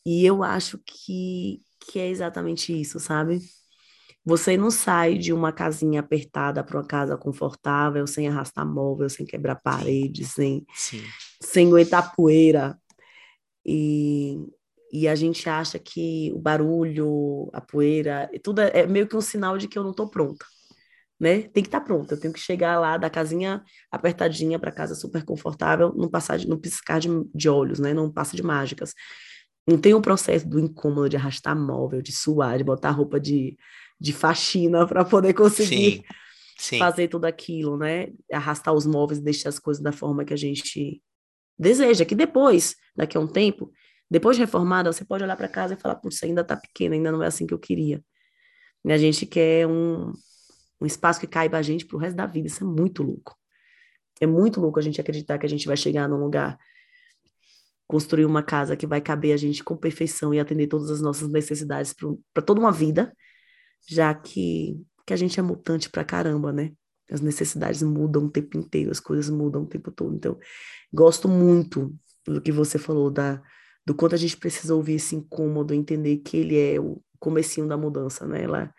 E 0.06 0.26
eu 0.26 0.44
acho 0.44 0.80
que, 0.80 1.62
que 1.80 2.00
é 2.00 2.08
exatamente 2.08 2.80
isso, 2.80 3.00
sabe? 3.00 3.40
Você 4.24 4.56
não 4.56 4.70
sai 4.70 5.18
de 5.18 5.34
uma 5.34 5.52
casinha 5.52 6.00
apertada 6.00 6.64
para 6.64 6.78
uma 6.78 6.86
casa 6.86 7.18
confortável, 7.18 8.06
sem 8.06 8.28
arrastar 8.28 8.66
móvel, 8.66 9.10
sem 9.10 9.26
quebrar 9.26 9.56
paredes, 9.56 10.30
sem, 10.30 10.66
Sim. 10.76 11.04
sem 11.42 11.68
aguentar 11.68 12.16
poeira. 12.16 12.78
E, 13.66 14.38
e 14.92 15.08
a 15.08 15.16
gente 15.16 15.50
acha 15.50 15.80
que 15.80 16.32
o 16.36 16.40
barulho, 16.40 17.50
a 17.54 17.62
poeira, 17.62 18.30
tudo 18.44 18.62
é, 18.62 18.82
é 18.82 18.88
meio 18.88 19.08
que 19.08 19.16
um 19.16 19.22
sinal 19.22 19.58
de 19.58 19.68
que 19.68 19.78
eu 19.78 19.84
não 19.84 19.92
estou 19.92 20.10
pronta 20.10 20.46
né? 21.22 21.44
Tem 21.44 21.62
que 21.62 21.68
estar 21.68 21.80
tá 21.80 21.86
pronta. 21.86 22.16
Eu 22.16 22.20
tenho 22.20 22.34
que 22.34 22.40
chegar 22.40 22.80
lá 22.80 22.98
da 22.98 23.08
casinha 23.08 23.64
apertadinha 23.92 24.58
para 24.58 24.72
casa 24.72 24.96
super 24.96 25.24
confortável, 25.24 25.94
não 25.96 26.10
passar 26.10 26.38
de, 26.38 26.50
não 26.50 26.58
piscar 26.58 27.00
de, 27.00 27.10
de 27.36 27.48
olhos, 27.48 27.78
né? 27.78 27.94
Não 27.94 28.12
passa 28.12 28.36
de 28.36 28.42
mágicas. 28.42 28.96
Não 29.68 29.78
tem 29.78 29.94
o 29.94 30.02
processo 30.02 30.50
do 30.50 30.60
incômodo 30.60 31.08
de 31.08 31.18
arrastar 31.18 31.56
móvel, 31.56 32.02
de 32.02 32.12
suar, 32.12 32.58
de 32.58 32.64
botar 32.64 32.90
roupa 32.90 33.20
de, 33.20 33.56
de 34.02 34.12
faxina 34.12 34.86
para 34.88 35.06
poder 35.06 35.34
conseguir 35.34 35.98
sim, 35.98 36.04
sim. 36.58 36.80
fazer 36.80 37.08
tudo 37.08 37.26
aquilo, 37.26 37.78
né? 37.78 38.08
Arrastar 38.34 38.74
os 38.74 38.88
móveis 38.88 39.20
e 39.20 39.24
deixar 39.24 39.50
as 39.50 39.60
coisas 39.60 39.82
da 39.82 39.92
forma 39.92 40.26
que 40.26 40.34
a 40.34 40.38
gente 40.38 41.02
deseja. 41.58 42.04
Que 42.04 42.16
depois, 42.16 42.76
daqui 42.96 43.16
a 43.16 43.20
um 43.20 43.28
tempo, 43.28 43.72
depois 44.10 44.36
de 44.36 44.42
reformada, 44.42 44.92
você 44.92 45.06
pode 45.06 45.24
olhar 45.24 45.38
para 45.38 45.48
casa 45.48 45.76
e 45.76 45.78
falar: 45.78 45.96
Putz, 45.96 46.24
ainda 46.24 46.42
está 46.42 46.58
pequena, 46.58 46.96
ainda 46.96 47.12
não 47.12 47.22
é 47.22 47.28
assim 47.28 47.46
que 47.46 47.54
eu 47.54 47.60
queria. 47.60 48.04
E 48.84 48.92
a 48.92 48.98
gente 48.98 49.28
quer 49.28 49.68
um, 49.68 50.12
um 50.82 50.86
espaço 50.86 51.20
que 51.20 51.28
caiba 51.28 51.58
a 51.58 51.62
gente 51.62 51.86
pro 51.86 52.00
resto 52.00 52.16
da 52.18 52.26
vida. 52.26 52.48
Isso 52.48 52.64
é 52.64 52.68
muito 52.68 53.04
louco. 53.04 53.38
É 54.20 54.26
muito 54.26 54.60
louco 54.60 54.80
a 54.80 54.82
gente 54.82 55.00
acreditar 55.00 55.38
que 55.38 55.46
a 55.46 55.50
gente 55.50 55.68
vai 55.68 55.78
chegar 55.78 56.08
num 56.08 56.18
lugar, 56.18 56.58
construir 57.88 58.26
uma 58.26 58.42
casa 58.42 58.76
que 58.76 58.88
vai 58.88 59.00
caber 59.00 59.34
a 59.34 59.38
gente 59.38 59.64
com 59.64 59.78
perfeição 59.78 60.34
e 60.34 60.40
atender 60.40 60.68
todas 60.68 60.90
as 60.90 61.02
nossas 61.02 61.30
necessidades 61.30 61.94
para 62.34 62.44
toda 62.44 62.60
uma 62.60 62.72
vida, 62.72 63.16
já 63.88 64.14
que, 64.14 64.82
que 65.06 65.14
a 65.14 65.18
gente 65.18 65.40
é 65.40 65.44
mutante 65.44 65.90
pra 65.90 66.04
caramba, 66.04 66.52
né? 66.52 66.72
As 67.12 67.20
necessidades 67.20 67.82
mudam 67.82 68.26
o 68.26 68.30
tempo 68.30 68.58
inteiro, 68.58 68.90
as 68.92 69.00
coisas 69.00 69.30
mudam 69.30 69.64
o 69.64 69.68
tempo 69.68 69.92
todo. 69.92 70.16
Então, 70.16 70.40
gosto 70.94 71.28
muito 71.28 71.94
do 72.26 72.42
que 72.42 72.52
você 72.52 72.80
falou, 72.80 73.12
da, 73.12 73.42
do 73.86 73.94
quanto 73.94 74.16
a 74.16 74.18
gente 74.18 74.38
precisa 74.38 74.74
ouvir 74.74 74.94
esse 74.94 75.16
incômodo, 75.16 75.74
entender 75.74 76.18
que 76.18 76.38
ele 76.38 76.58
é 76.58 76.80
o 76.80 77.02
comecinho 77.20 77.68
da 77.68 77.78
mudança, 77.78 78.26
né? 78.26 78.44
Ela 78.44 78.74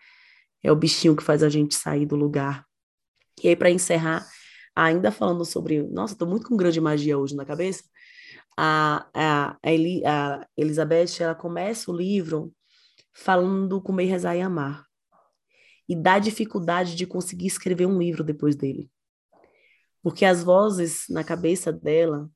é 0.63 0.71
o 0.71 0.75
bichinho 0.75 1.15
que 1.15 1.23
faz 1.23 1.43
a 1.43 1.49
gente 1.49 1.75
sair 1.75 2.05
do 2.05 2.15
lugar. 2.15 2.65
E 3.43 3.49
aí, 3.49 3.55
para 3.55 3.69
encerrar, 3.69 4.25
ainda 4.75 5.11
falando 5.11 5.45
sobre. 5.45 5.83
Nossa, 5.83 6.13
estou 6.13 6.27
muito 6.27 6.47
com 6.47 6.57
grande 6.57 6.81
magia 6.81 7.17
hoje 7.17 7.35
na 7.35 7.45
cabeça. 7.45 7.83
A, 8.57 9.07
a, 9.13 9.57
a, 9.61 9.71
Eli, 9.71 10.03
a 10.05 10.47
Elizabeth, 10.57 11.19
ela 11.19 11.35
começa 11.35 11.91
o 11.91 11.95
livro 11.95 12.53
falando 13.13 13.67
do 13.67 13.81
comer, 13.81 14.05
rezar 14.05 14.35
e 14.35 14.41
amar 14.41 14.85
e 15.87 15.95
da 15.95 16.19
dificuldade 16.19 16.95
de 16.95 17.05
conseguir 17.05 17.47
escrever 17.47 17.85
um 17.85 17.97
livro 17.97 18.23
depois 18.23 18.55
dele. 18.55 18.89
Porque 20.01 20.25
as 20.25 20.43
vozes 20.43 21.05
na 21.09 21.23
cabeça 21.23 21.71
dela 21.71 22.29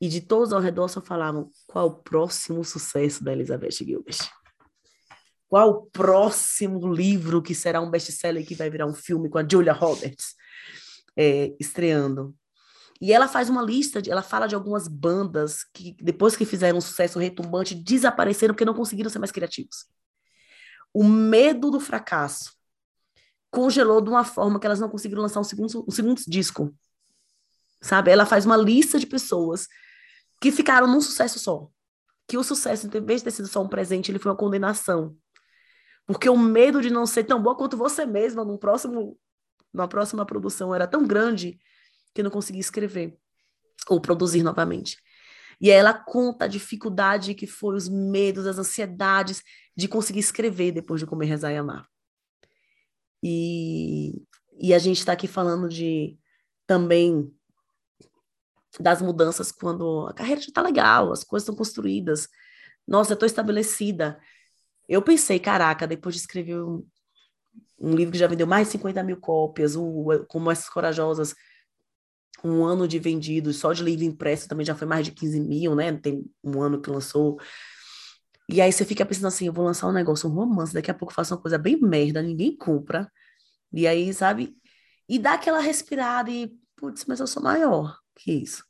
e 0.00 0.08
de 0.08 0.20
todos 0.20 0.52
ao 0.52 0.60
redor 0.60 0.88
só 0.88 1.00
falavam 1.00 1.48
qual 1.66 1.86
o 1.86 2.02
próximo 2.02 2.64
sucesso 2.64 3.22
da 3.22 3.32
Elizabeth 3.32 3.70
Gilbert. 3.70 4.18
Qual 5.48 5.70
o 5.70 5.86
próximo 5.86 6.92
livro 6.92 7.42
que 7.42 7.54
será 7.54 7.80
um 7.80 7.90
best-seller 7.90 8.46
que 8.46 8.54
vai 8.54 8.70
virar 8.70 8.86
um 8.86 8.94
filme 8.94 9.28
com 9.28 9.38
a 9.38 9.46
Julia 9.48 9.72
Roberts 9.72 10.34
é, 11.16 11.54
estreando. 11.60 12.34
E 13.00 13.12
ela 13.12 13.26
faz 13.26 13.50
uma 13.50 13.62
lista, 13.62 14.00
de, 14.00 14.10
ela 14.10 14.22
fala 14.22 14.46
de 14.46 14.54
algumas 14.54 14.86
bandas 14.86 15.64
que, 15.74 15.96
depois 16.00 16.36
que 16.36 16.44
fizeram 16.44 16.78
um 16.78 16.80
sucesso 16.80 17.18
retumbante, 17.18 17.74
desapareceram 17.74 18.54
porque 18.54 18.64
não 18.64 18.74
conseguiram 18.74 19.10
ser 19.10 19.18
mais 19.18 19.32
criativos. 19.32 19.86
O 20.94 21.02
medo 21.02 21.70
do 21.70 21.80
fracasso 21.80 22.52
congelou 23.52 24.00
de 24.00 24.08
uma 24.08 24.24
forma 24.24 24.58
que 24.58 24.66
elas 24.66 24.80
não 24.80 24.88
conseguiram 24.88 25.22
lançar 25.22 25.38
um 25.38 25.44
segundo, 25.44 25.84
um 25.86 25.90
segundo 25.90 26.20
disco. 26.26 26.74
Sabe? 27.82 28.10
Ela 28.10 28.24
faz 28.24 28.46
uma 28.46 28.56
lista 28.56 28.98
de 28.98 29.06
pessoas 29.06 29.68
que 30.40 30.50
ficaram 30.50 30.86
num 30.86 31.00
sucesso 31.00 31.38
só. 31.38 31.68
Que 32.26 32.38
o 32.38 32.42
sucesso, 32.42 32.86
em 32.86 33.04
vez 33.04 33.20
de 33.20 33.24
ter 33.24 33.30
sido 33.30 33.46
só 33.46 33.62
um 33.62 33.68
presente, 33.68 34.10
ele 34.10 34.18
foi 34.18 34.32
uma 34.32 34.38
condenação. 34.38 35.14
Porque 36.06 36.30
o 36.30 36.38
medo 36.38 36.80
de 36.80 36.88
não 36.90 37.04
ser 37.04 37.24
tão 37.24 37.40
boa 37.42 37.54
quanto 37.54 37.76
você 37.76 38.06
mesma 38.06 38.42
no 38.42 38.58
próximo, 38.58 39.18
na 39.72 39.86
próxima 39.86 40.24
produção 40.24 40.74
era 40.74 40.86
tão 40.86 41.06
grande 41.06 41.60
que 42.14 42.22
não 42.22 42.30
conseguia 42.30 42.60
escrever 42.60 43.18
ou 43.86 44.00
produzir 44.00 44.42
novamente. 44.42 44.96
E 45.60 45.70
aí 45.70 45.76
ela 45.76 45.92
conta 45.92 46.46
a 46.46 46.48
dificuldade 46.48 47.34
que 47.34 47.46
foi, 47.46 47.76
os 47.76 47.88
medos, 47.88 48.46
as 48.46 48.58
ansiedades 48.58 49.42
de 49.76 49.86
conseguir 49.86 50.20
escrever 50.20 50.72
depois 50.72 51.00
de 51.00 51.06
comer, 51.06 51.26
rezar 51.26 51.52
e 51.52 51.56
amar. 51.56 51.91
E, 53.22 54.22
e 54.58 54.74
a 54.74 54.78
gente 54.78 54.98
está 54.98 55.12
aqui 55.12 55.28
falando 55.28 55.68
de 55.68 56.18
também 56.66 57.32
das 58.80 59.02
mudanças 59.02 59.52
quando 59.52 60.06
a 60.08 60.14
carreira 60.14 60.40
já 60.40 60.48
está 60.48 60.62
legal, 60.62 61.12
as 61.12 61.22
coisas 61.22 61.44
estão 61.44 61.54
construídas. 61.54 62.28
Nossa, 62.86 63.12
eu 63.12 63.14
estou 63.14 63.26
estabelecida. 63.26 64.18
Eu 64.88 65.02
pensei, 65.02 65.38
caraca, 65.38 65.86
depois 65.86 66.14
de 66.14 66.20
escrever 66.20 66.62
um, 66.62 66.84
um, 67.78 67.94
livro 67.94 68.12
que 68.12 68.18
já 68.18 68.26
vendeu 68.26 68.46
mais 68.46 68.68
de 68.68 68.72
50 68.72 69.02
mil 69.02 69.18
cópias, 69.18 69.76
o, 69.76 70.24
como 70.28 70.50
essas 70.50 70.68
corajosas, 70.68 71.34
um 72.44 72.64
ano 72.64 72.88
de 72.88 72.98
vendidos, 72.98 73.56
só 73.56 73.72
de 73.72 73.82
livro 73.82 74.04
impresso 74.04 74.48
também 74.48 74.66
já 74.66 74.74
foi 74.74 74.86
mais 74.86 75.04
de 75.04 75.12
15 75.12 75.40
mil, 75.40 75.74
né? 75.74 75.92
Tem 75.92 76.24
um 76.42 76.60
ano 76.60 76.80
que 76.80 76.90
lançou. 76.90 77.38
E 78.48 78.60
aí 78.60 78.72
você 78.72 78.84
fica 78.84 79.06
pensando 79.06 79.28
assim, 79.28 79.46
eu 79.46 79.52
vou 79.52 79.64
lançar 79.64 79.88
um 79.88 79.92
negócio, 79.92 80.28
um 80.28 80.32
romance, 80.32 80.74
daqui 80.74 80.90
a 80.90 80.94
pouco 80.94 81.14
faço 81.14 81.34
uma 81.34 81.40
coisa 81.40 81.58
bem 81.58 81.80
merda, 81.80 82.22
ninguém 82.22 82.56
compra. 82.56 83.10
E 83.72 83.86
aí, 83.86 84.12
sabe? 84.12 84.56
E 85.08 85.18
dá 85.18 85.34
aquela 85.34 85.60
respirada 85.60 86.30
e, 86.30 86.52
putz, 86.76 87.04
mas 87.06 87.20
eu 87.20 87.26
sou 87.26 87.42
maior 87.42 87.98
que 88.14 88.32
isso. 88.32 88.64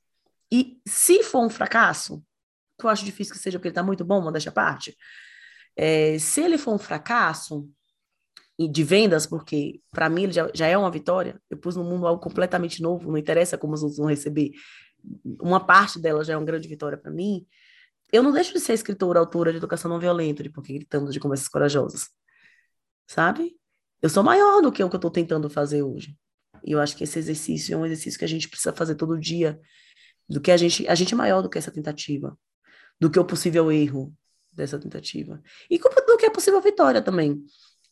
E 0.51 0.81
se 0.87 1.23
for 1.23 1.45
um 1.45 1.51
fracasso, 1.51 2.23
que 2.79 2.87
eu 2.87 2.91
acho 2.91 3.05
difícil 3.05 3.33
que 3.35 3.41
seja 3.41 3.59
porque 3.59 3.69
ele 3.69 3.75
tá 3.75 3.83
muito 3.83 4.05
bom, 4.05 4.21
uma 4.21 4.33
desta 4.33 4.53
parte, 4.53 4.97
é, 5.77 6.19
se 6.19 6.43
ele 6.43 6.59
for 6.59 6.75
um 6.75 6.79
fracasso 6.79 7.69
de 8.59 8.85
vendas, 8.85 9.27
porque 9.27 9.81
para 9.91 10.09
mim 10.09 10.25
ele 10.25 10.33
já, 10.33 10.51
já, 10.55 10.67
é 10.67 10.77
uma 10.77 10.91
vitória, 10.91 11.41
eu 11.51 11.57
pus 11.57 11.75
no 11.75 11.83
mundo 11.83 12.07
algo 12.07 12.23
completamente 12.23 12.83
novo, 12.83 13.11
não 13.11 13.19
interessa 13.19 13.59
como 13.59 13.73
os 13.73 13.83
outros 13.83 13.99
vão 13.99 14.07
receber, 14.07 14.53
uma 15.41 15.59
parte 15.59 15.99
dela 15.99 16.23
já 16.23 16.35
é 16.35 16.37
uma 16.37 16.45
grande 16.47 16.69
vitória 16.69 16.99
para 16.99 17.11
mim, 17.11 17.47
eu 18.13 18.23
não 18.23 18.31
deixo 18.31 18.53
de 18.53 18.61
ser 18.61 18.75
escritora, 18.75 19.19
autora 19.19 19.51
de 19.51 19.57
educação 19.57 19.91
não 19.91 19.99
violenta, 19.99 20.43
de 20.43 20.51
Porque 20.51 20.75
Gritamos 20.75 21.13
de 21.13 21.19
Conversas 21.19 21.49
Corajosas. 21.49 22.11
Sabe? 23.07 23.57
Eu 24.03 24.11
sou 24.11 24.23
maior 24.23 24.61
do 24.61 24.71
que 24.71 24.85
o 24.85 24.89
que 24.91 24.95
eu 24.95 24.99
estou 24.99 25.11
tentando 25.11 25.49
fazer 25.49 25.83
hoje. 25.83 26.17
E 26.63 26.73
eu 26.73 26.81
acho 26.81 26.97
que 26.97 27.05
esse 27.05 27.19
exercício 27.19 27.75
é 27.75 27.77
um 27.77 27.87
exercício 27.87 28.19
que 28.19 28.25
a 28.25 28.29
gente 28.29 28.49
precisa 28.49 28.73
fazer 28.73 28.95
todo 28.97 29.19
dia. 29.19 29.59
Do 30.29 30.41
que 30.41 30.51
a 30.51 30.57
gente, 30.57 30.87
a 30.87 30.95
gente 30.95 31.15
é 31.15 31.17
maior 31.17 31.43
do 31.43 31.49
que 31.49 31.59
essa 31.59 31.71
tentativa, 31.71 32.39
do 33.01 33.11
que 33.11 33.19
o 33.19 33.25
possível 33.25 33.73
erro 33.73 34.15
dessa 34.53 34.79
tentativa. 34.79 35.43
E 35.71 35.79
do 35.79 36.17
que 36.19 36.27
é 36.27 36.31
possível 36.31 36.61
vitória 36.61 37.01
também. 37.01 37.43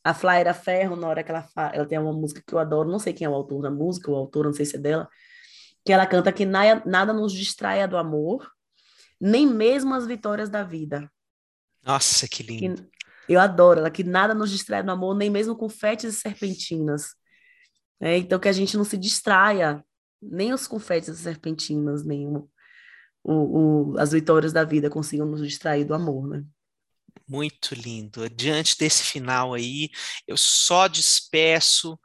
A 0.04 0.14
Fly 0.14 0.44
ferro, 0.54 0.96
na 0.96 1.08
hora 1.08 1.22
que 1.22 1.30
ela 1.30 1.42
fala, 1.42 1.74
ela 1.74 1.86
tem 1.86 1.98
uma 1.98 2.12
música 2.12 2.42
que 2.46 2.54
eu 2.54 2.58
adoro, 2.58 2.90
não 2.90 2.98
sei 2.98 3.12
quem 3.12 3.26
é 3.26 3.28
o 3.28 3.34
autor 3.34 3.62
da 3.62 3.70
música, 3.70 4.10
o 4.10 4.14
autor, 4.14 4.46
não 4.46 4.52
sei 4.52 4.64
se 4.64 4.76
é 4.76 4.78
dela, 4.78 5.08
que 5.84 5.92
ela 5.92 6.06
canta 6.06 6.32
que 6.32 6.46
nada 6.46 7.12
nos 7.12 7.32
distraia 7.32 7.86
do 7.86 7.96
amor, 7.96 8.50
nem 9.20 9.46
mesmo 9.46 9.94
as 9.94 10.06
vitórias 10.06 10.48
da 10.48 10.62
vida. 10.62 11.10
Nossa, 11.82 12.28
que 12.28 12.42
lindo. 12.42 12.82
Que, 12.82 12.90
eu 13.28 13.38
adoro 13.38 13.80
ela, 13.80 13.90
que 13.90 14.02
nada 14.02 14.34
nos 14.34 14.50
distrai 14.50 14.82
do 14.82 14.90
amor, 14.90 15.14
nem 15.14 15.30
mesmo 15.30 15.56
confetes 15.56 16.14
e 16.14 16.18
serpentinas. 16.18 17.14
É, 18.00 18.16
então, 18.16 18.40
que 18.40 18.48
a 18.48 18.52
gente 18.52 18.76
não 18.76 18.84
se 18.84 18.96
distraia, 18.96 19.84
nem 20.20 20.52
os 20.52 20.66
confetes 20.66 21.08
e 21.10 21.16
serpentinas, 21.16 22.04
nem 22.04 22.26
o, 22.26 22.50
o, 23.22 23.92
o, 23.92 23.98
as 23.98 24.12
vitórias 24.12 24.52
da 24.52 24.64
vida 24.64 24.90
consigam 24.90 25.26
nos 25.26 25.42
distrair 25.42 25.84
do 25.84 25.94
amor, 25.94 26.26
né? 26.26 26.44
Muito 27.28 27.74
lindo. 27.74 28.28
Diante 28.28 28.76
desse 28.76 29.04
final 29.04 29.54
aí, 29.54 29.90
eu 30.26 30.36
só 30.36 30.88
despeço 30.88 31.98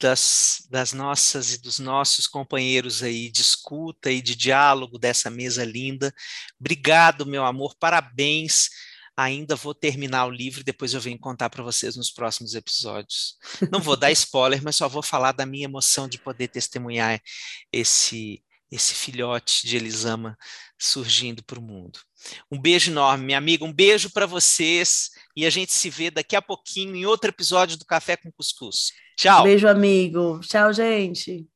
das, 0.00 0.66
das 0.70 0.92
nossas 0.92 1.54
e 1.54 1.58
dos 1.60 1.78
nossos 1.78 2.26
companheiros 2.26 3.02
aí 3.02 3.30
de 3.30 3.42
escuta 3.42 4.10
e 4.10 4.22
de 4.22 4.34
diálogo 4.34 4.98
dessa 4.98 5.30
mesa 5.30 5.64
linda. 5.64 6.12
Obrigado, 6.58 7.26
meu 7.26 7.44
amor, 7.44 7.76
parabéns. 7.78 8.70
Ainda 9.16 9.54
vou 9.54 9.74
terminar 9.74 10.24
o 10.26 10.30
livro 10.30 10.60
e 10.60 10.64
depois 10.64 10.94
eu 10.94 11.00
venho 11.00 11.18
contar 11.18 11.50
para 11.50 11.62
vocês 11.62 11.96
nos 11.96 12.10
próximos 12.10 12.54
episódios. 12.54 13.36
Não 13.70 13.80
vou 13.80 13.96
dar 13.96 14.10
spoiler, 14.12 14.62
mas 14.62 14.76
só 14.76 14.88
vou 14.88 15.02
falar 15.02 15.32
da 15.32 15.44
minha 15.44 15.66
emoção 15.66 16.08
de 16.08 16.18
poder 16.18 16.48
testemunhar 16.48 17.20
esse 17.72 18.42
esse 18.70 18.94
filhote 18.94 19.66
de 19.66 19.76
Elisama 19.76 20.38
surgindo 20.78 21.42
para 21.42 21.58
o 21.58 21.62
mundo. 21.62 21.98
Um 22.50 22.56
beijo 22.56 22.90
enorme, 22.90 23.24
minha 23.24 23.38
amiga, 23.38 23.64
um 23.64 23.72
beijo 23.72 24.10
para 24.10 24.26
vocês 24.26 25.10
e 25.34 25.44
a 25.44 25.50
gente 25.50 25.72
se 25.72 25.90
vê 25.90 26.08
daqui 26.08 26.36
a 26.36 26.42
pouquinho 26.42 26.94
em 26.94 27.04
outro 27.04 27.30
episódio 27.30 27.76
do 27.76 27.84
Café 27.84 28.16
com 28.16 28.30
Cuscuz. 28.30 28.92
Tchau. 29.20 29.42
Beijo, 29.44 29.68
amigo. 29.68 30.40
Tchau, 30.40 30.72
gente. 30.72 31.46